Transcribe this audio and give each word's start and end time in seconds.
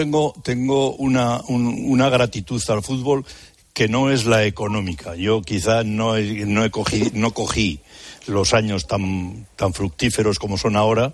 Tengo, 0.00 0.32
tengo 0.42 0.94
una, 0.94 1.42
una 1.46 2.08
gratitud 2.08 2.62
al 2.70 2.82
fútbol 2.82 3.26
que 3.74 3.86
no 3.86 4.10
es 4.10 4.24
la 4.24 4.46
económica. 4.46 5.14
Yo 5.14 5.42
quizá 5.42 5.84
no, 5.84 6.14
no, 6.16 6.64
he 6.64 6.70
cogí, 6.70 7.10
no 7.12 7.32
cogí 7.34 7.80
los 8.26 8.54
años 8.54 8.86
tan, 8.86 9.46
tan 9.56 9.74
fructíferos 9.74 10.38
como 10.38 10.56
son 10.56 10.76
ahora, 10.76 11.12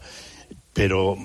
pero 0.73 1.19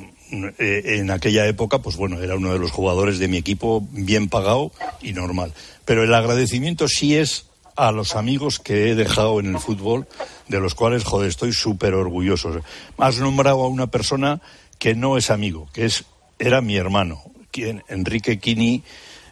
eh, 0.57 0.81
en 0.97 1.11
aquella 1.11 1.45
época, 1.45 1.83
pues 1.83 1.97
bueno, 1.97 2.19
era 2.19 2.35
uno 2.35 2.51
de 2.51 2.57
los 2.57 2.71
jugadores 2.71 3.19
de 3.19 3.27
mi 3.27 3.37
equipo 3.37 3.87
bien 3.91 4.27
pagado 4.27 4.71
y 4.99 5.13
normal. 5.13 5.53
Pero 5.85 6.03
el 6.03 6.15
agradecimiento 6.15 6.87
sí 6.87 7.15
es 7.15 7.45
a 7.75 7.91
los 7.91 8.15
amigos 8.15 8.57
que 8.57 8.89
he 8.89 8.95
dejado 8.95 9.39
en 9.39 9.53
el 9.53 9.59
fútbol, 9.59 10.07
de 10.47 10.59
los 10.59 10.73
cuales, 10.73 11.03
joder, 11.03 11.29
estoy 11.29 11.53
súper 11.53 11.93
orgulloso. 11.93 12.59
Has 12.97 13.19
nombrado 13.19 13.61
a 13.61 13.67
una 13.67 13.85
persona 13.85 14.41
que 14.79 14.95
no 14.95 15.15
es 15.15 15.29
amigo, 15.29 15.69
que 15.73 15.85
es, 15.85 16.05
era 16.39 16.61
mi 16.61 16.75
hermano, 16.75 17.21
quien, 17.51 17.83
Enrique 17.87 18.39
Quini. 18.39 18.83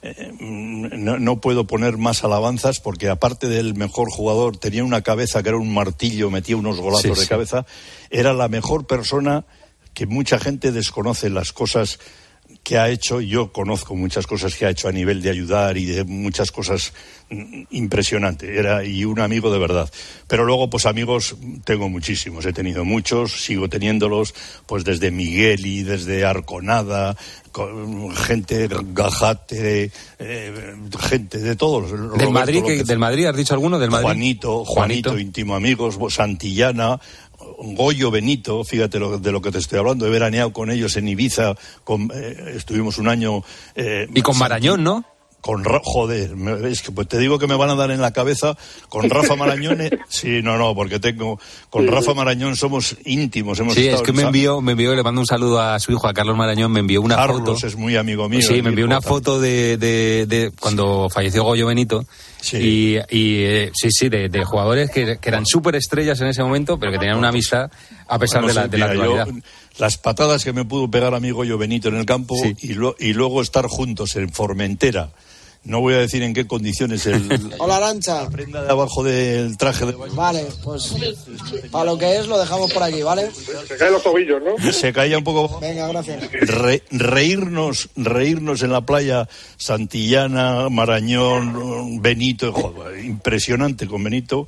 Eh, 0.02 0.32
no, 0.40 1.42
puedo 1.42 1.68
poner 1.68 1.98
más 1.98 2.24
alabanzas 2.24 2.80
porque 2.80 3.10
aparte 3.10 3.50
del 3.50 3.76
mejor 3.76 4.10
jugador 4.10 4.56
tenía 4.56 4.86
una 4.86 5.02
cabeza 5.02 5.44
que 5.44 5.50
era 5.50 5.58
un 5.58 5.74
martillo, 5.74 6.30
metía 6.30 6.56
unos 6.56 6.80
golazos 6.80 7.20
de 7.20 7.28
cabeza, 7.28 7.66
era 8.10 8.34
la 8.34 8.48
mejor 8.48 8.88
persona 8.88 9.46
que 9.94 10.06
mucha 10.06 10.40
gente 10.40 10.72
desconoce 10.72 11.30
las 11.30 11.52
cosas 11.52 12.00
que 12.70 12.78
ha 12.78 12.88
hecho, 12.88 13.20
yo 13.20 13.52
conozco 13.52 13.96
muchas 13.96 14.28
cosas 14.28 14.54
que 14.54 14.64
ha 14.68 14.70
hecho 14.70 14.88
a 14.88 14.92
nivel 14.92 15.24
de 15.24 15.32
ayudar 15.32 15.76
y 15.76 15.86
de 15.86 16.04
muchas 16.04 16.52
cosas 16.52 16.94
mm, 17.32 17.64
impresionantes, 17.72 18.48
era 18.48 18.86
y 18.86 19.06
un 19.06 19.20
amigo 19.20 19.52
de 19.52 19.58
verdad. 19.58 19.90
Pero 20.28 20.46
luego, 20.46 20.70
pues 20.70 20.86
amigos 20.86 21.36
tengo 21.64 21.90
muchísimos, 21.90 22.46
he 22.46 22.54
tenido 22.54 22.86
muchos, 22.86 23.42
sigo 23.42 23.70
teniéndolos, 23.70 24.36
pues 24.68 24.84
desde 24.84 25.10
Miguel 25.10 25.66
y 25.66 25.82
desde 25.82 26.26
Arconada, 26.26 27.18
gente 28.14 28.70
Gajate, 28.70 29.92
eh, 30.20 30.76
gente 31.00 31.40
de 31.40 31.56
todos. 31.56 31.90
¿Del 32.20 32.30
Madrid, 32.30 32.84
¿Del 32.86 33.00
Madrid 33.00 33.26
has 33.26 33.36
dicho 33.36 33.56
alguno? 33.56 33.80
¿Del 33.80 33.90
Madrid? 33.90 34.06
Juanito, 34.06 34.64
Juanito, 34.64 35.18
íntimo 35.18 35.56
amigos, 35.56 35.98
Santillana, 36.14 37.00
Goyo 37.62 38.12
Benito, 38.12 38.64
fíjate 38.64 39.00
de 39.00 39.32
lo 39.32 39.42
que 39.42 39.52
te 39.52 39.58
estoy 39.58 39.80
hablando, 39.80 40.08
he 40.08 40.10
veraneado 40.10 40.54
con 40.54 40.72
ellos 40.72 40.96
en 40.98 41.08
Ibiza, 41.08 41.52
eh, 41.52 42.54
estuvimos 42.56 42.98
un 42.98 43.08
año... 43.08 43.44
Eh, 43.76 44.08
y 44.14 44.22
con 44.22 44.38
Marañón, 44.38 44.84
¿no? 44.84 45.06
con 45.42 45.64
joder, 45.64 46.36
es 46.66 46.82
que 46.82 46.92
pues 46.92 47.08
te 47.08 47.18
digo 47.18 47.40
que 47.40 47.48
me 47.48 47.56
van 47.56 47.70
a 47.70 47.76
dar 47.76 47.92
en 47.92 48.02
la 48.02 48.12
cabeza 48.12 48.58
con 48.90 49.10
Rafa 49.10 49.36
Marañón, 49.36 49.82
eh, 49.82 49.90
sí, 50.10 50.42
no, 50.44 50.58
no, 50.58 50.76
porque 50.76 51.00
tengo 51.00 51.40
con 51.70 51.88
Rafa 51.88 52.14
Marañón 52.14 52.56
somos 52.56 52.98
íntimos, 53.06 53.60
hemos 53.60 53.74
Sí, 53.74 53.88
es 53.88 54.02
que 54.02 54.12
me 54.12 54.24
envió, 54.24 54.62
me 54.62 54.74
envió, 54.74 54.94
le 54.96 55.04
mando 55.04 55.22
un 55.22 55.28
saludo 55.28 55.62
a 55.62 55.80
su 55.80 55.92
hijo, 55.94 56.08
a 56.08 56.14
Carlos 56.14 56.36
Marañón, 56.36 56.72
me 56.72 56.82
envió 56.82 57.02
una 57.02 57.16
foto. 57.16 57.40
Carlos 57.40 57.64
es 57.64 57.76
muy 57.76 57.96
amigo 57.96 58.28
mío. 58.28 58.42
Sí, 58.42 58.62
me 58.62 58.70
envió 58.70 58.86
una 58.86 59.02
foto 59.02 59.40
de, 59.40 59.78
de, 59.78 60.52
cuando 60.60 61.10
falleció 61.10 61.44
Goyo 61.44 61.68
Benito. 61.68 62.06
Sí. 62.42 62.58
Y, 62.58 62.98
y 63.10 63.44
eh, 63.44 63.72
sí, 63.74 63.92
sí, 63.92 64.10
de, 64.10 64.30
jugadores 64.46 64.90
que, 64.92 65.18
eran 65.22 65.46
súper 65.46 65.76
estrellas 65.76 66.22
en 66.22 66.28
ese 66.28 66.42
momento, 66.42 66.80
pero 66.80 66.92
que 66.92 66.98
tenían 66.98 67.18
una 67.18 67.30
amistad 67.30 67.70
a 68.08 68.18
pesar 68.18 68.46
de 68.46 68.54
la, 68.54 68.68
de 68.68 68.78
la 68.78 69.28
las 69.78 69.98
patadas 69.98 70.44
que 70.44 70.52
me 70.52 70.66
pudo 70.66 70.90
pegar 70.92 71.14
a 71.14 71.20
mi 71.20 71.32
Goyo 71.32 71.58
Benito 71.58 71.88
en 71.88 71.96
el 71.96 72.06
campo 72.06 72.36
y, 72.62 72.72
y 73.00 73.14
luego 73.14 73.42
estar 73.42 73.66
juntos 73.68 74.16
en 74.18 74.30
Formentera 74.30 75.12
no 75.64 75.82
voy 75.82 75.94
a 75.94 75.98
decir 75.98 76.24
en 76.24 76.34
qué 76.34 76.48
condiciones 76.48 77.06
el. 77.06 77.54
Hola, 77.60 77.78
Arancha. 77.78 78.24
La 78.24 78.30
prenda 78.30 78.64
de 78.64 78.70
abajo 78.70 79.04
del 79.04 79.58
traje 79.58 79.86
de 79.86 79.92
baño. 79.92 80.14
Vale, 80.14 80.46
pues 80.64 80.96
para 81.72 81.86
lo 81.86 81.98
que 81.98 82.18
es 82.18 82.28
lo 82.28 82.40
dejamos 82.40 82.72
por 82.72 82.84
aquí, 82.84 83.02
¿vale? 83.02 83.30
Se 83.68 83.78
caen 83.78 83.94
los 83.94 84.04
tobillos, 84.04 84.42
¿no? 84.42 84.72
Se 84.72 84.94
caía 84.94 85.18
un 85.18 85.24
poco. 85.24 85.60
Venga, 85.60 85.88
gracias. 85.88 86.30
reírnos, 86.92 87.90
reírnos 87.96 88.64
en 88.64 88.72
la 88.72 88.82
playa 88.82 89.28
Santillana, 89.58 90.70
Marañón, 90.70 92.02
Benito, 92.02 92.54
impresionante 93.04 93.88
con 93.88 94.04
Benito. 94.04 94.48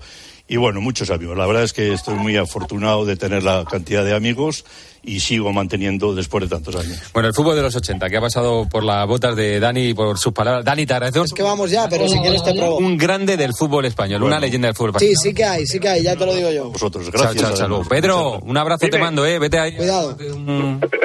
Y 0.51 0.57
bueno, 0.57 0.81
muchos 0.81 1.09
amigos. 1.11 1.37
La 1.37 1.45
verdad 1.45 1.63
es 1.63 1.71
que 1.71 1.93
estoy 1.93 2.15
muy 2.15 2.35
afortunado 2.35 3.05
de 3.05 3.15
tener 3.15 3.41
la 3.41 3.63
cantidad 3.63 4.03
de 4.03 4.13
amigos 4.13 4.65
y 5.01 5.21
sigo 5.21 5.53
manteniendo 5.53 6.13
después 6.13 6.43
de 6.43 6.49
tantos 6.49 6.75
años. 6.75 6.99
Bueno, 7.13 7.29
el 7.29 7.33
fútbol 7.33 7.55
de 7.55 7.61
los 7.61 7.73
80, 7.73 8.09
que 8.09 8.17
ha 8.17 8.19
pasado 8.19 8.67
por 8.67 8.83
las 8.83 9.07
botas 9.07 9.33
de 9.37 9.61
Dani 9.61 9.87
y 9.87 9.93
por 9.93 10.19
sus 10.19 10.33
palabras. 10.33 10.65
Dani, 10.65 10.85
te 10.85 10.93
agradezco. 10.93 11.23
Es 11.23 11.31
que 11.31 11.41
vamos 11.41 11.71
ya, 11.71 11.87
pero 11.87 12.05
si 12.05 12.19
quieres 12.19 12.43
te 12.43 12.53
pruebo. 12.53 12.79
Un 12.79 12.97
grande 12.97 13.37
del 13.37 13.53
fútbol 13.57 13.85
español, 13.85 14.23
una 14.23 14.41
leyenda 14.41 14.67
del 14.67 14.75
fútbol 14.75 14.89
español. 14.89 15.15
Sí, 15.15 15.29
sí 15.29 15.33
que 15.33 15.45
hay, 15.45 15.65
sí 15.65 15.79
que 15.79 15.87
hay, 15.87 16.03
ya 16.03 16.17
te 16.17 16.25
lo 16.25 16.35
digo 16.35 16.51
yo. 16.51 16.69
Vosotros, 16.69 17.09
gracias. 17.09 17.57
Chao, 17.57 17.83
Pedro, 17.87 18.39
un 18.39 18.57
abrazo 18.57 18.89
te 18.89 18.99
mando, 18.99 19.25
¿eh? 19.25 19.39
Vete 19.39 19.57
ahí. 19.57 19.77
Cuidado. 19.77 20.17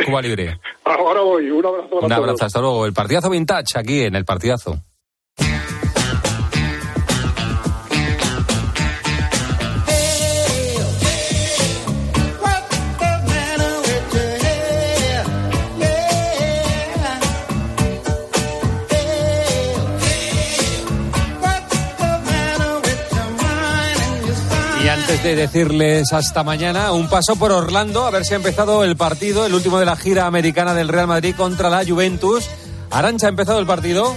Cuba 0.06 0.22
Libre. 0.22 0.59
Ahora 0.82 1.20
voy, 1.20 1.49
un 1.53 1.65
abrazo. 1.65 2.00
Un 2.03 2.12
abrazo, 2.12 2.44
hasta 2.47 2.60
luego. 2.60 2.84
El 2.84 2.93
partidazo 2.93 3.31
vintage 3.31 3.78
aquí 3.78 4.00
en 4.00 4.16
el 4.16 4.25
partidazo. 4.25 4.82
Antes 24.88 25.22
de 25.22 25.34
decirles 25.34 26.12
hasta 26.12 26.44
mañana, 26.44 26.92
un 26.92 27.08
paso 27.08 27.36
por 27.36 27.50
Orlando, 27.50 28.04
a 28.04 28.10
ver 28.10 28.24
si 28.24 28.34
ha 28.34 28.36
empezado 28.36 28.84
el 28.84 28.97
partido, 28.97 29.44
el 29.44 29.54
último 29.54 29.78
de 29.78 29.86
la 29.86 29.97
gira 29.97 30.26
americana 30.26 30.74
del 30.74 30.88
Real 30.88 31.06
Madrid 31.06 31.34
contra 31.36 31.70
la 31.70 31.84
Juventus. 31.84 32.48
Arancha, 32.91 33.26
¿ha 33.26 33.30
empezado 33.30 33.58
el 33.58 33.66
partido? 33.66 34.14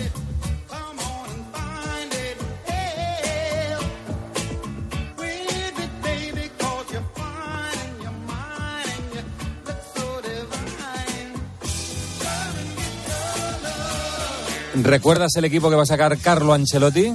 ¿Recuerdas 14.75 15.35
el 15.35 15.45
equipo 15.45 15.69
que 15.69 15.75
va 15.75 15.83
a 15.83 15.87
sacar 15.87 16.17
Carlo 16.19 16.53
Ancelotti? 16.53 17.13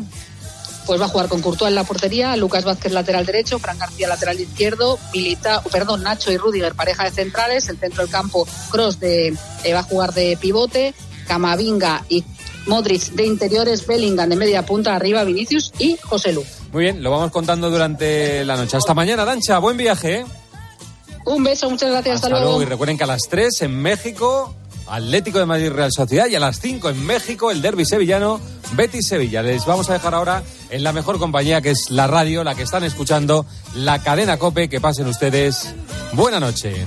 Pues 0.86 1.00
va 1.00 1.06
a 1.06 1.08
jugar 1.08 1.28
con 1.28 1.40
Courtois 1.40 1.68
en 1.68 1.74
la 1.74 1.84
portería, 1.84 2.36
Lucas 2.36 2.64
Vázquez 2.64 2.92
lateral 2.92 3.26
derecho, 3.26 3.58
Fran 3.58 3.78
García 3.78 4.08
lateral 4.08 4.40
izquierdo, 4.40 4.98
Milita, 5.12 5.62
perdón, 5.62 6.02
Nacho 6.02 6.32
y 6.32 6.36
Rudiger 6.36 6.74
pareja 6.74 7.04
de 7.04 7.10
centrales, 7.10 7.68
el 7.68 7.78
centro 7.78 8.02
del 8.02 8.10
campo 8.10 8.46
Cross 8.70 9.00
de, 9.00 9.34
eh, 9.64 9.72
va 9.72 9.80
a 9.80 9.84
jugar 9.84 10.12
de 10.14 10.36
pivote, 10.40 10.94
Camavinga 11.26 12.04
y 12.08 12.24
Modric 12.66 13.10
de 13.12 13.26
interiores, 13.26 13.86
Bellingham 13.86 14.28
de 14.28 14.36
media 14.36 14.64
punta 14.64 14.94
arriba, 14.94 15.24
Vinicius 15.24 15.72
y 15.78 15.96
José 16.02 16.32
Lu. 16.32 16.44
Muy 16.72 16.84
bien, 16.84 17.02
lo 17.02 17.10
vamos 17.10 17.30
contando 17.30 17.70
durante 17.70 18.44
la 18.44 18.56
noche. 18.56 18.76
Hasta 18.76 18.94
mañana, 18.94 19.24
Dancha, 19.24 19.58
buen 19.58 19.76
viaje. 19.76 20.20
¿eh? 20.20 20.26
Un 21.26 21.44
beso, 21.44 21.70
muchas 21.70 21.90
gracias, 21.90 22.16
hasta, 22.16 22.28
luego. 22.28 22.60
Y 22.62 22.64
recuerden 22.64 22.98
que 22.98 23.04
a 23.04 23.06
las 23.06 23.22
3 23.28 23.62
en 23.62 23.80
México 23.80 24.54
Atlético 24.86 25.38
de 25.38 25.46
Madrid 25.46 25.70
Real 25.70 25.92
Sociedad 25.92 26.26
y 26.26 26.34
a 26.34 26.40
las 26.40 26.60
5 26.60 26.90
en 26.90 27.06
México 27.06 27.50
el 27.50 27.62
derby 27.62 27.84
sevillano 27.84 28.40
Betis 28.76 29.08
Sevilla. 29.08 29.42
Les 29.42 29.64
vamos 29.66 29.88
a 29.90 29.94
dejar 29.94 30.14
ahora 30.14 30.42
en 30.70 30.82
la 30.82 30.92
mejor 30.92 31.18
compañía 31.18 31.60
que 31.60 31.70
es 31.70 31.90
la 31.90 32.06
radio, 32.06 32.44
la 32.44 32.54
que 32.54 32.62
están 32.62 32.84
escuchando, 32.84 33.46
la 33.74 34.02
cadena 34.02 34.38
Cope. 34.38 34.68
Que 34.68 34.80
pasen 34.80 35.06
ustedes. 35.06 35.74
Buena 36.12 36.40
noche. 36.40 36.84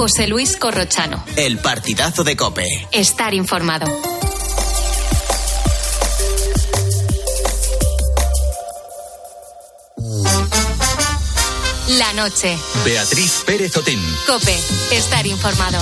José 0.00 0.26
Luis 0.28 0.56
Corrochano. 0.56 1.22
El 1.36 1.58
partidazo 1.58 2.24
de 2.24 2.34
Cope. 2.34 2.66
Estar 2.90 3.34
informado. 3.34 3.86
Noche. 12.22 12.58
Beatriz 12.84 13.42
Pérez 13.46 13.74
Otín. 13.78 13.98
Cope, 14.26 14.54
estar 14.90 15.26
informado. 15.26 15.78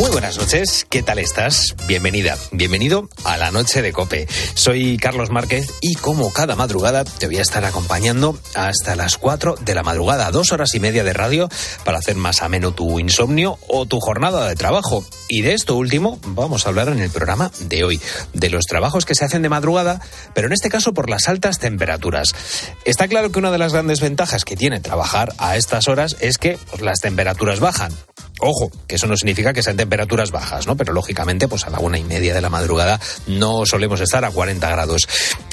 Muy 0.00 0.08
buenas 0.12 0.38
noches, 0.38 0.86
¿qué 0.88 1.02
tal 1.02 1.18
estás? 1.18 1.76
Bienvenida, 1.86 2.38
bienvenido 2.52 3.10
a 3.22 3.36
la 3.36 3.50
noche 3.50 3.82
de 3.82 3.92
Cope. 3.92 4.26
Soy 4.54 4.96
Carlos 4.96 5.28
Márquez 5.28 5.66
y 5.82 5.94
como 5.96 6.32
cada 6.32 6.56
madrugada 6.56 7.04
te 7.04 7.26
voy 7.26 7.36
a 7.36 7.42
estar 7.42 7.66
acompañando 7.66 8.38
hasta 8.54 8.96
las 8.96 9.18
4 9.18 9.56
de 9.56 9.74
la 9.74 9.82
madrugada, 9.82 10.30
dos 10.30 10.52
horas 10.52 10.74
y 10.74 10.80
media 10.80 11.04
de 11.04 11.12
radio 11.12 11.50
para 11.84 11.98
hacer 11.98 12.16
más 12.16 12.40
ameno 12.40 12.72
tu 12.72 12.98
insomnio 12.98 13.58
o 13.68 13.84
tu 13.84 14.00
jornada 14.00 14.48
de 14.48 14.54
trabajo. 14.54 15.04
Y 15.28 15.42
de 15.42 15.52
esto 15.52 15.76
último 15.76 16.18
vamos 16.28 16.64
a 16.64 16.70
hablar 16.70 16.88
en 16.88 17.00
el 17.00 17.10
programa 17.10 17.52
de 17.60 17.84
hoy, 17.84 18.00
de 18.32 18.48
los 18.48 18.64
trabajos 18.64 19.04
que 19.04 19.14
se 19.14 19.26
hacen 19.26 19.42
de 19.42 19.50
madrugada, 19.50 20.00
pero 20.32 20.46
en 20.46 20.54
este 20.54 20.70
caso 20.70 20.94
por 20.94 21.10
las 21.10 21.28
altas 21.28 21.58
temperaturas. 21.58 22.34
Está 22.86 23.06
claro 23.06 23.30
que 23.32 23.38
una 23.38 23.50
de 23.50 23.58
las 23.58 23.74
grandes 23.74 24.00
ventajas 24.00 24.46
que 24.46 24.56
tiene 24.56 24.80
trabajar 24.80 25.34
a 25.36 25.58
estas 25.58 25.88
horas 25.88 26.16
es 26.20 26.38
que 26.38 26.58
pues, 26.70 26.80
las 26.80 27.00
temperaturas 27.00 27.60
bajan. 27.60 27.92
Ojo, 28.40 28.70
que 28.86 28.96
eso 28.96 29.06
no 29.06 29.16
significa 29.16 29.52
que 29.52 29.62
sean 29.62 29.76
temperaturas 29.76 30.30
bajas, 30.30 30.66
¿no? 30.66 30.76
Pero 30.76 30.92
lógicamente, 30.92 31.48
pues 31.48 31.66
a 31.66 31.70
la 31.70 31.78
una 31.78 31.98
y 31.98 32.04
media 32.04 32.34
de 32.34 32.40
la 32.40 32.50
madrugada 32.50 33.00
no 33.26 33.66
solemos 33.66 34.00
estar 34.00 34.24
a 34.24 34.30
40 34.30 34.68
grados. 34.70 35.08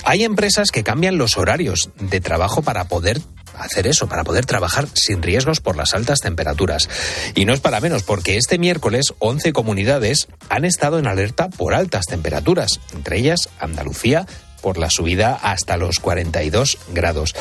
Hay 0.05 0.23
empresas 0.23 0.71
que 0.71 0.83
cambian 0.83 1.17
los 1.17 1.37
horarios 1.37 1.89
de 1.99 2.21
trabajo 2.21 2.61
para 2.61 2.85
poder 2.85 3.21
hacer 3.57 3.87
eso, 3.87 4.07
para 4.07 4.23
poder 4.23 4.45
trabajar 4.45 4.87
sin 4.93 5.21
riesgos 5.21 5.59
por 5.59 5.75
las 5.75 5.93
altas 5.93 6.19
temperaturas. 6.19 6.89
Y 7.35 7.45
no 7.45 7.53
es 7.53 7.59
para 7.59 7.81
menos, 7.81 8.03
porque 8.03 8.37
este 8.37 8.57
miércoles 8.57 9.13
11 9.19 9.51
comunidades 9.53 10.27
han 10.49 10.65
estado 10.65 10.99
en 10.99 11.07
alerta 11.07 11.49
por 11.49 11.73
altas 11.73 12.05
temperaturas, 12.05 12.79
entre 12.93 13.19
ellas 13.19 13.49
Andalucía, 13.59 14.25
por 14.61 14.77
la 14.77 14.89
subida 14.89 15.33
hasta 15.35 15.77
los 15.77 15.99
42 15.99 16.77
grados. 16.93 17.35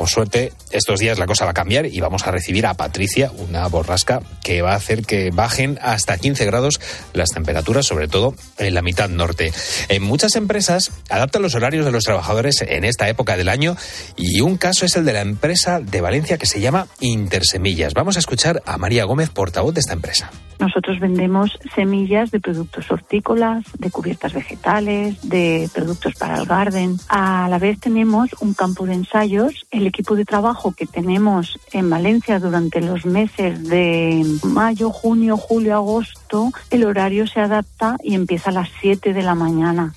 Por 0.00 0.08
suerte, 0.08 0.54
estos 0.70 0.98
días 0.98 1.18
la 1.18 1.26
cosa 1.26 1.44
va 1.44 1.50
a 1.50 1.52
cambiar 1.52 1.84
y 1.84 2.00
vamos 2.00 2.26
a 2.26 2.30
recibir 2.30 2.64
a 2.64 2.72
Patricia, 2.72 3.30
una 3.36 3.68
borrasca 3.68 4.22
que 4.42 4.62
va 4.62 4.72
a 4.72 4.76
hacer 4.76 5.02
que 5.02 5.30
bajen 5.30 5.78
hasta 5.82 6.16
15 6.16 6.46
grados 6.46 6.80
las 7.12 7.32
temperaturas, 7.32 7.84
sobre 7.84 8.08
todo 8.08 8.34
en 8.56 8.72
la 8.72 8.80
mitad 8.80 9.10
norte. 9.10 9.52
En 9.90 10.02
muchas 10.02 10.36
empresas 10.36 10.90
adaptan 11.10 11.42
los 11.42 11.54
horarios 11.54 11.84
de 11.84 11.92
los 11.92 12.04
trabajadores 12.04 12.62
en 12.62 12.84
esta 12.84 13.10
época 13.10 13.36
del 13.36 13.50
año 13.50 13.76
y 14.16 14.40
un 14.40 14.56
caso 14.56 14.86
es 14.86 14.96
el 14.96 15.04
de 15.04 15.12
la 15.12 15.20
empresa 15.20 15.80
de 15.80 16.00
Valencia 16.00 16.38
que 16.38 16.46
se 16.46 16.62
llama 16.62 16.86
Intersemillas. 17.00 17.92
Vamos 17.92 18.16
a 18.16 18.20
escuchar 18.20 18.62
a 18.64 18.78
María 18.78 19.04
Gómez, 19.04 19.28
portavoz 19.28 19.74
de 19.74 19.80
esta 19.80 19.92
empresa. 19.92 20.30
Nosotros 20.60 21.00
vendemos 21.00 21.58
semillas 21.74 22.30
de 22.30 22.38
productos 22.38 22.90
hortícolas, 22.90 23.64
de 23.78 23.90
cubiertas 23.90 24.34
vegetales, 24.34 25.16
de 25.26 25.70
productos 25.72 26.14
para 26.16 26.38
el 26.38 26.44
garden. 26.44 26.98
A 27.08 27.48
la 27.48 27.58
vez 27.58 27.80
tenemos 27.80 28.28
un 28.40 28.52
campo 28.52 28.84
de 28.84 28.92
ensayos, 28.92 29.66
el 29.70 29.86
equipo 29.90 30.16
de 30.16 30.24
trabajo 30.24 30.72
que 30.72 30.86
tenemos 30.86 31.58
en 31.72 31.90
Valencia 31.90 32.38
durante 32.38 32.80
los 32.80 33.04
meses 33.04 33.68
de 33.68 34.24
mayo, 34.42 34.90
junio, 34.90 35.36
julio, 35.36 35.76
agosto, 35.76 36.50
el 36.70 36.84
horario 36.84 37.26
se 37.26 37.40
adapta 37.40 37.96
y 38.02 38.14
empieza 38.14 38.50
a 38.50 38.54
las 38.54 38.68
7 38.80 39.12
de 39.12 39.22
la 39.22 39.34
mañana. 39.34 39.92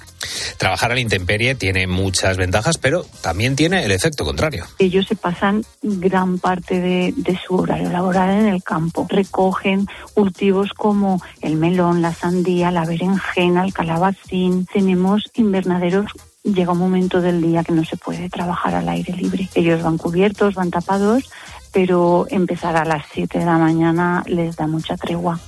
Trabajar 0.58 0.92
a 0.92 0.96
la 0.96 1.02
intemperie 1.02 1.56
tiene 1.56 1.88
muchas 1.88 2.38
ventajas, 2.38 2.78
pero 2.78 3.06
también 3.22 3.56
tiene 3.56 3.84
el 3.84 3.92
efecto 3.92 4.24
contrario. 4.24 4.66
Ellos 4.80 5.06
se 5.08 5.16
pasan 5.16 5.64
gran 5.82 6.40
parte 6.40 6.80
de, 6.80 7.14
de, 7.18 7.38
su 7.46 7.56
horario 7.56 7.90
laboral 7.90 8.30
en 8.30 8.48
el 8.48 8.64
campo. 8.64 9.06
Recogen 9.10 9.88
cultivos 10.14 10.72
como 10.74 11.22
el 11.42 11.56
melón, 11.56 12.02
la 12.02 12.14
sandía, 12.14 12.72
la 12.72 12.86
berenjena, 12.86 13.66
el 13.66 13.74
calabacín. 13.74 14.66
Tenemos 14.66 15.24
invernaderos 15.36 16.06
llega 16.44 16.74
un 16.74 16.80
momento 16.80 17.22
del 17.22 17.42
día 17.42 17.64
que 17.64 17.74
no 17.74 17.84
se 17.84 17.98
puede 17.98 18.30
trabajar 18.30 18.76
al 18.76 18.90
aire 18.90 19.14
libre. 19.14 19.50
Ellos 19.56 19.82
van 19.82 19.98
cubiertos, 19.98 20.56
van 20.56 20.72
tapados, 20.72 21.30
pero 21.72 22.28
empezar 22.30 22.76
a 22.78 22.86
las 22.86 23.06
7 23.14 23.40
de 23.40 23.46
la 23.46 23.58
mañana 23.58 24.24
les 24.28 24.56
da 24.56 24.68
mucha 24.68 24.98
tregua. 24.98 25.40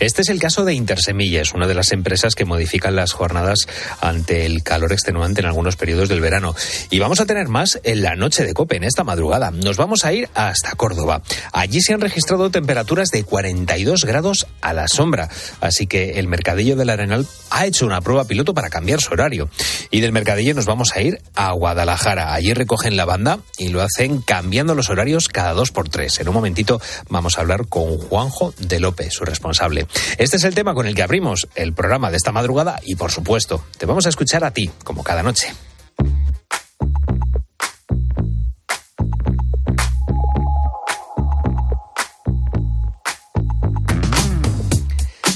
Este 0.00 0.22
es 0.22 0.28
el 0.28 0.38
caso 0.38 0.64
de 0.64 0.74
Intersemillas, 0.74 1.54
una 1.54 1.66
de 1.66 1.74
las 1.74 1.92
empresas 1.92 2.34
que 2.34 2.44
modifican 2.44 2.96
las 2.96 3.12
jornadas 3.12 3.66
ante 4.00 4.46
el 4.46 4.62
calor 4.62 4.92
extenuante 4.92 5.40
en 5.40 5.46
algunos 5.46 5.76
periodos 5.76 6.08
del 6.08 6.20
verano. 6.20 6.54
Y 6.90 6.98
vamos 6.98 7.20
a 7.20 7.26
tener 7.26 7.48
más 7.48 7.80
en 7.84 8.02
la 8.02 8.16
noche 8.16 8.44
de 8.44 8.54
Cope, 8.54 8.76
en 8.76 8.84
esta 8.84 9.04
madrugada. 9.04 9.50
Nos 9.50 9.76
vamos 9.76 10.04
a 10.04 10.12
ir 10.12 10.28
hasta 10.34 10.72
Córdoba. 10.72 11.22
Allí 11.52 11.80
se 11.80 11.94
han 11.94 12.00
registrado 12.00 12.50
temperaturas 12.50 13.10
de 13.10 13.24
42 13.24 14.04
grados 14.04 14.46
a 14.60 14.72
la 14.72 14.88
sombra. 14.88 15.28
Así 15.60 15.86
que 15.86 16.18
el 16.18 16.28
Mercadillo 16.28 16.76
del 16.76 16.90
Arenal 16.90 17.26
ha 17.50 17.66
hecho 17.66 17.86
una 17.86 18.00
prueba 18.00 18.24
piloto 18.24 18.54
para 18.54 18.70
cambiar 18.70 19.00
su 19.00 19.12
horario. 19.12 19.48
Y 19.90 20.00
del 20.00 20.12
Mercadillo 20.12 20.54
nos 20.54 20.66
vamos 20.66 20.92
a 20.94 21.00
ir 21.00 21.20
a 21.34 21.52
Guadalajara. 21.52 22.34
Allí 22.34 22.54
recogen 22.54 22.96
la 22.96 23.04
banda 23.04 23.38
y 23.56 23.68
lo 23.68 23.82
hacen 23.82 24.20
cambiando 24.22 24.74
los 24.74 24.90
horarios 24.90 25.28
cada 25.28 25.52
dos 25.52 25.70
por 25.70 25.88
tres. 25.88 26.20
En 26.20 26.28
un 26.28 26.34
momentito 26.34 26.80
vamos 27.08 27.38
a 27.38 27.40
hablar 27.40 27.66
con 27.68 27.98
Juanjo 27.98 28.54
de 28.58 28.80
López, 28.80 29.12
su 29.12 29.24
responsable. 29.24 29.57
Este 30.18 30.36
es 30.36 30.44
el 30.44 30.54
tema 30.54 30.74
con 30.74 30.86
el 30.86 30.94
que 30.94 31.02
abrimos 31.02 31.48
el 31.54 31.72
programa 31.72 32.10
de 32.10 32.16
esta 32.16 32.32
madrugada 32.32 32.80
y, 32.84 32.94
por 32.94 33.10
supuesto, 33.10 33.64
te 33.76 33.86
vamos 33.86 34.06
a 34.06 34.08
escuchar 34.08 34.44
a 34.44 34.52
ti, 34.52 34.70
como 34.84 35.02
cada 35.02 35.22
noche. 35.22 35.52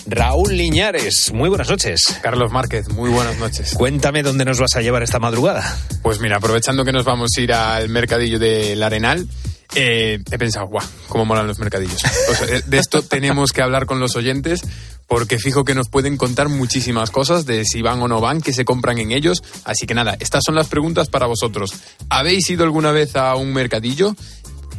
Raúl 0.06 0.56
Liñares, 0.56 1.32
muy 1.32 1.48
buenas 1.48 1.70
noches. 1.70 2.18
Carlos 2.22 2.52
Márquez, 2.52 2.90
muy 2.90 3.08
buenas 3.08 3.38
noches. 3.38 3.74
Cuéntame 3.74 4.22
dónde 4.22 4.44
nos 4.44 4.60
vas 4.60 4.76
a 4.76 4.82
llevar 4.82 5.02
esta 5.02 5.18
madrugada. 5.18 5.64
Pues 6.02 6.20
mira, 6.20 6.36
aprovechando 6.36 6.84
que 6.84 6.92
nos 6.92 7.04
vamos 7.04 7.30
a 7.36 7.40
ir 7.40 7.52
al 7.52 7.88
mercadillo 7.88 8.38
del 8.38 8.82
Arenal, 8.82 9.26
eh, 9.74 10.18
he 10.30 10.38
pensado, 10.38 10.66
guau, 10.66 10.86
cómo 11.08 11.24
molan 11.24 11.46
los 11.46 11.58
mercadillos. 11.58 12.02
O 12.30 12.34
sea, 12.34 12.60
de 12.60 12.78
esto 12.78 13.02
tenemos 13.08 13.52
que 13.52 13.62
hablar 13.62 13.86
con 13.86 14.00
los 14.00 14.16
oyentes 14.16 14.62
porque 15.06 15.38
fijo 15.38 15.64
que 15.64 15.74
nos 15.74 15.88
pueden 15.88 16.16
contar 16.16 16.48
muchísimas 16.48 17.10
cosas 17.10 17.44
de 17.44 17.64
si 17.64 17.82
van 17.82 18.00
o 18.00 18.08
no 18.08 18.20
van, 18.20 18.40
que 18.40 18.52
se 18.52 18.64
compran 18.64 18.98
en 18.98 19.12
ellos. 19.12 19.42
Así 19.64 19.86
que 19.86 19.94
nada, 19.94 20.16
estas 20.20 20.42
son 20.44 20.54
las 20.54 20.68
preguntas 20.68 21.08
para 21.08 21.26
vosotros. 21.26 21.74
¿Habéis 22.08 22.48
ido 22.48 22.64
alguna 22.64 22.92
vez 22.92 23.14
a 23.16 23.34
un 23.36 23.52
mercadillo? 23.52 24.16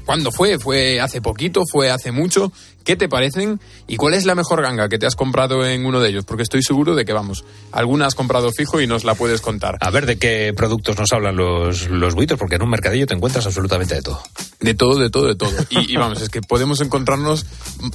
¿Cuándo 0.06 0.32
fue? 0.32 0.60
¿Fue 0.60 1.00
hace 1.00 1.22
poquito? 1.22 1.64
¿Fue 1.70 1.90
hace 1.90 2.12
mucho? 2.12 2.52
¿Qué 2.84 2.98
te 2.98 3.08
parecen? 3.08 3.62
¿Y 3.88 3.96
cuál 3.96 4.14
es 4.14 4.26
la 4.26 4.36
mejor 4.36 4.62
ganga 4.62 4.90
que 4.90 5.00
te 5.00 5.06
has 5.06 5.16
comprado 5.16 5.66
en 5.66 5.86
uno 5.86 6.02
de 6.02 6.10
ellos? 6.10 6.26
Porque 6.26 6.44
estoy 6.44 6.62
seguro 6.64 6.96
de 6.96 7.06
que, 7.06 7.14
vamos, 7.14 7.46
alguna 7.72 8.08
has 8.08 8.16
comprado 8.16 8.52
fijo 8.52 8.82
y 8.82 8.88
nos 8.88 9.06
la 9.06 9.16
puedes 9.16 9.40
contar. 9.40 9.78
A 9.80 9.90
ver 9.90 10.06
de 10.06 10.18
qué 10.18 10.54
productos 10.56 10.98
nos 10.98 11.14
hablan 11.14 11.38
los, 11.38 11.88
los 11.90 12.14
buitos, 12.14 12.38
porque 12.38 12.56
en 12.56 12.64
un 12.64 12.70
mercadillo 12.70 13.08
te 13.08 13.14
encuentras 13.14 13.46
absolutamente 13.46 13.96
de 13.96 14.02
todo. 14.02 14.22
De 14.60 14.74
todo, 14.74 15.00
de 15.00 15.10
todo, 15.10 15.28
de 15.28 15.36
todo. 15.36 15.52
Y, 15.70 15.94
y 15.94 15.96
vamos, 15.96 16.22
es 16.22 16.30
que 16.30 16.42
podemos 16.42 16.82
encontrarnos 16.82 17.46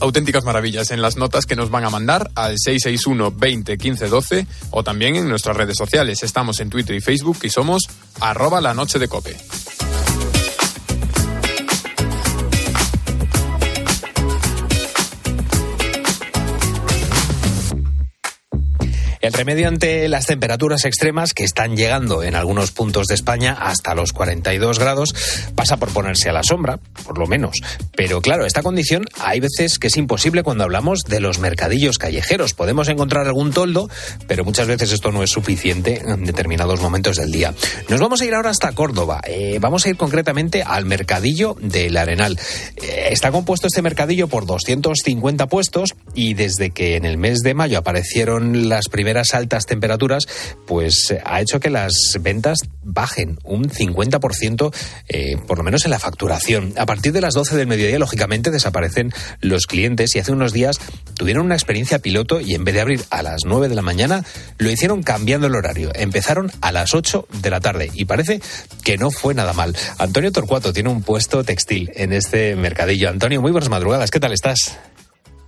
auténticas 0.01 0.45
maravillas 0.45 0.91
en 0.91 1.03
las 1.03 1.17
notas 1.17 1.45
que 1.45 1.57
nos 1.57 1.71
van 1.71 1.85
a 1.85 1.91
mandar 1.91 2.31
al 2.35 2.57
661 2.59 3.33
20 3.33 3.77
15 3.77 4.09
12 4.09 4.47
o 4.71 4.83
también 4.83 5.17
en 5.17 5.29
nuestras 5.29 5.57
redes 5.57 5.77
sociales. 5.77 6.23
Estamos 6.23 6.61
en 6.61 6.71
Twitter 6.71 6.97
y 6.97 7.01
Facebook 7.01 7.39
y 7.43 7.51
somos 7.51 7.89
arroba 8.21 8.61
la 8.63 8.73
noche 8.73 8.99
de 8.99 9.09
cope. 9.09 9.37
El 19.29 19.35
remedio 19.35 19.69
ante 19.69 20.09
las 20.09 20.25
temperaturas 20.25 20.87
extremas 20.87 21.35
que 21.35 21.45
están 21.45 21.77
llegando 21.77 22.23
en 22.23 22.35
algunos 22.35 22.71
puntos 22.71 23.09
de 23.09 23.15
España 23.15 23.53
hasta 23.61 23.95
los 23.95 24.15
42 24.15 24.79
grados 24.79 25.15
pasa 25.55 25.77
por 25.77 25.91
ponerse 25.91 26.31
a 26.31 26.33
la 26.33 26.43
sombra, 26.43 26.79
por 27.05 27.19
lo 27.19 27.27
menos. 27.27 27.61
Pero 27.95 28.23
claro, 28.23 28.47
esta 28.47 28.63
condición 28.63 29.05
hay 29.21 29.41
veces 29.41 29.79
que 29.79 29.89
es 29.89 29.99
imposible 29.99 30.43
cuando 30.43 30.65
hablamos 30.65 31.05
de 31.05 31.21
los 31.21 31.41
mercadillos 31.41 31.99
callejeros. 31.99 32.55
Podemos 32.55 32.89
encontrar 32.89 33.27
algún 33.27 33.53
toldo, 33.53 33.91
pero 34.27 34.47
muchas 34.47 34.67
veces 34.67 34.93
esto 34.93 35.13
no 35.13 35.23
es 35.23 35.29
suficiente 35.29 36.01
en 36.07 36.25
determinados 36.25 36.81
momentos 36.81 37.17
del 37.17 37.31
día. 37.31 37.53
Nos 37.91 38.01
vamos 38.01 38.23
a 38.23 38.25
ir 38.25 38.35
ahora 38.35 38.49
hasta 38.49 38.73
Córdoba. 38.73 39.21
Eh, 39.27 39.59
vamos 39.61 39.85
a 39.85 39.91
ir 39.91 39.99
concretamente 39.99 40.63
al 40.63 40.87
mercadillo 40.87 41.55
del 41.61 41.99
Arenal. 41.99 42.41
Eh, 42.77 43.09
está 43.11 43.31
compuesto 43.31 43.67
este 43.67 43.83
mercadillo 43.83 44.27
por 44.27 44.47
250 44.47 45.49
puestos 45.49 45.95
y 46.15 46.33
desde 46.33 46.71
que 46.71 46.97
en 46.97 47.05
el 47.05 47.19
mes 47.19 47.41
de 47.41 47.53
mayo 47.53 47.77
aparecieron 47.77 48.71
las 48.71 48.89
primeras 48.89 49.18
primeras 49.19 49.35
altas 49.35 49.67
temperaturas, 49.67 50.29
pues 50.67 51.13
ha 51.25 51.41
hecho 51.41 51.59
que 51.59 51.71
las 51.71 51.93
ventas 52.21 52.61
bajen 52.85 53.39
un 53.43 53.69
50%, 53.69 54.73
eh, 55.09 55.37
por 55.47 55.59
lo 55.59 55.65
menos 55.65 55.85
en 55.85 55.91
la 55.91 55.99
facturación. 55.99 56.75
A 56.77 56.87
partir 56.87 57.13
de 57.13 57.21
las 57.21 57.35
12 57.35 57.57
del 57.57 57.67
mediodía, 57.67 57.99
lógicamente, 57.99 58.53
desaparecen 58.53 59.13
los 59.41 59.67
clientes 59.67 60.15
y 60.15 60.21
hace 60.21 60.31
unos 60.31 60.53
días 60.53 60.79
tuvieron 61.17 61.47
una 61.47 61.57
experiencia 61.57 61.99
piloto 61.99 62.41
y 62.41 62.55
en 62.55 62.65
vez 62.65 62.77
de 62.77 62.81
abrir 62.81 63.05
a 63.11 63.23
las 63.23 63.41
9 63.45 63.69
de 63.69 63.75
la 63.75 63.83
mañana, 63.83 64.25
lo 64.59 64.71
hicieron 64.71 65.03
cambiando 65.03 65.49
el 65.49 65.57
horario. 65.57 65.91
Empezaron 65.95 66.53
a 66.61 66.71
las 66.71 66.95
8 66.95 67.27
de 67.43 67.51
la 67.51 67.61
tarde 67.61 67.91
y 67.93 68.05
parece 68.05 68.41
que 68.85 68.99
no 68.99 69.11
fue 69.11 69.35
nada 69.35 69.53
mal. 69.53 69.77
Antonio 69.99 70.31
Torcuato 70.31 70.73
tiene 70.73 70.91
un 70.91 71.03
puesto 71.03 71.43
textil 71.43 71.91
en 71.97 72.13
este 72.13 72.55
mercadillo. 72.55 73.09
Antonio, 73.09 73.41
muy 73.41 73.51
buenas 73.51 73.69
madrugadas. 73.69 74.13
¿Qué 74.13 74.21
tal 74.21 74.33
estás? 74.33 74.79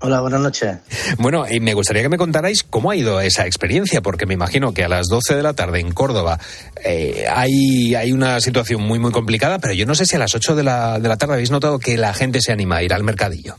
Hola, 0.03 0.23
buenas 0.23 0.41
noches. 0.41 0.79
Bueno, 1.19 1.45
y 1.47 1.61
me 1.61 1.75
gustaría 1.75 2.03
que 2.03 2.09
me 2.09 2.17
contarais 2.17 2.63
cómo 2.63 2.91
ha 2.91 2.97
ido 2.97 3.21
esa 3.21 3.47
experiencia, 3.47 4.01
porque 4.01 4.25
me 4.25 4.33
imagino 4.33 4.73
que 4.73 4.83
a 4.83 4.89
las 4.89 5.09
12 5.09 5.35
de 5.35 5.43
la 5.43 5.53
tarde 5.53 5.81
en 5.81 5.93
Córdoba 5.93 6.39
eh, 6.83 7.27
hay, 7.31 7.95
hay 7.95 8.11
una 8.11 8.41
situación 8.41 8.81
muy, 8.81 8.99
muy 8.99 9.13
complicada, 9.13 9.59
pero 9.59 9.75
yo 9.75 9.85
no 9.85 9.95
sé 9.95 10.07
si 10.07 10.17
a 10.17 10.19
las 10.19 10.35
8 10.35 10.57
de 10.57 10.63
la, 10.63 10.99
de 10.99 11.09
la 11.09 11.19
tarde 11.19 11.35
habéis 11.35 11.51
notado 11.51 11.79
que 11.79 11.99
la 11.99 12.15
gente 12.15 12.41
se 12.41 12.51
anima 12.51 12.77
a 12.77 12.83
ir 12.83 12.95
al 12.95 13.05
mercadillo. 13.05 13.57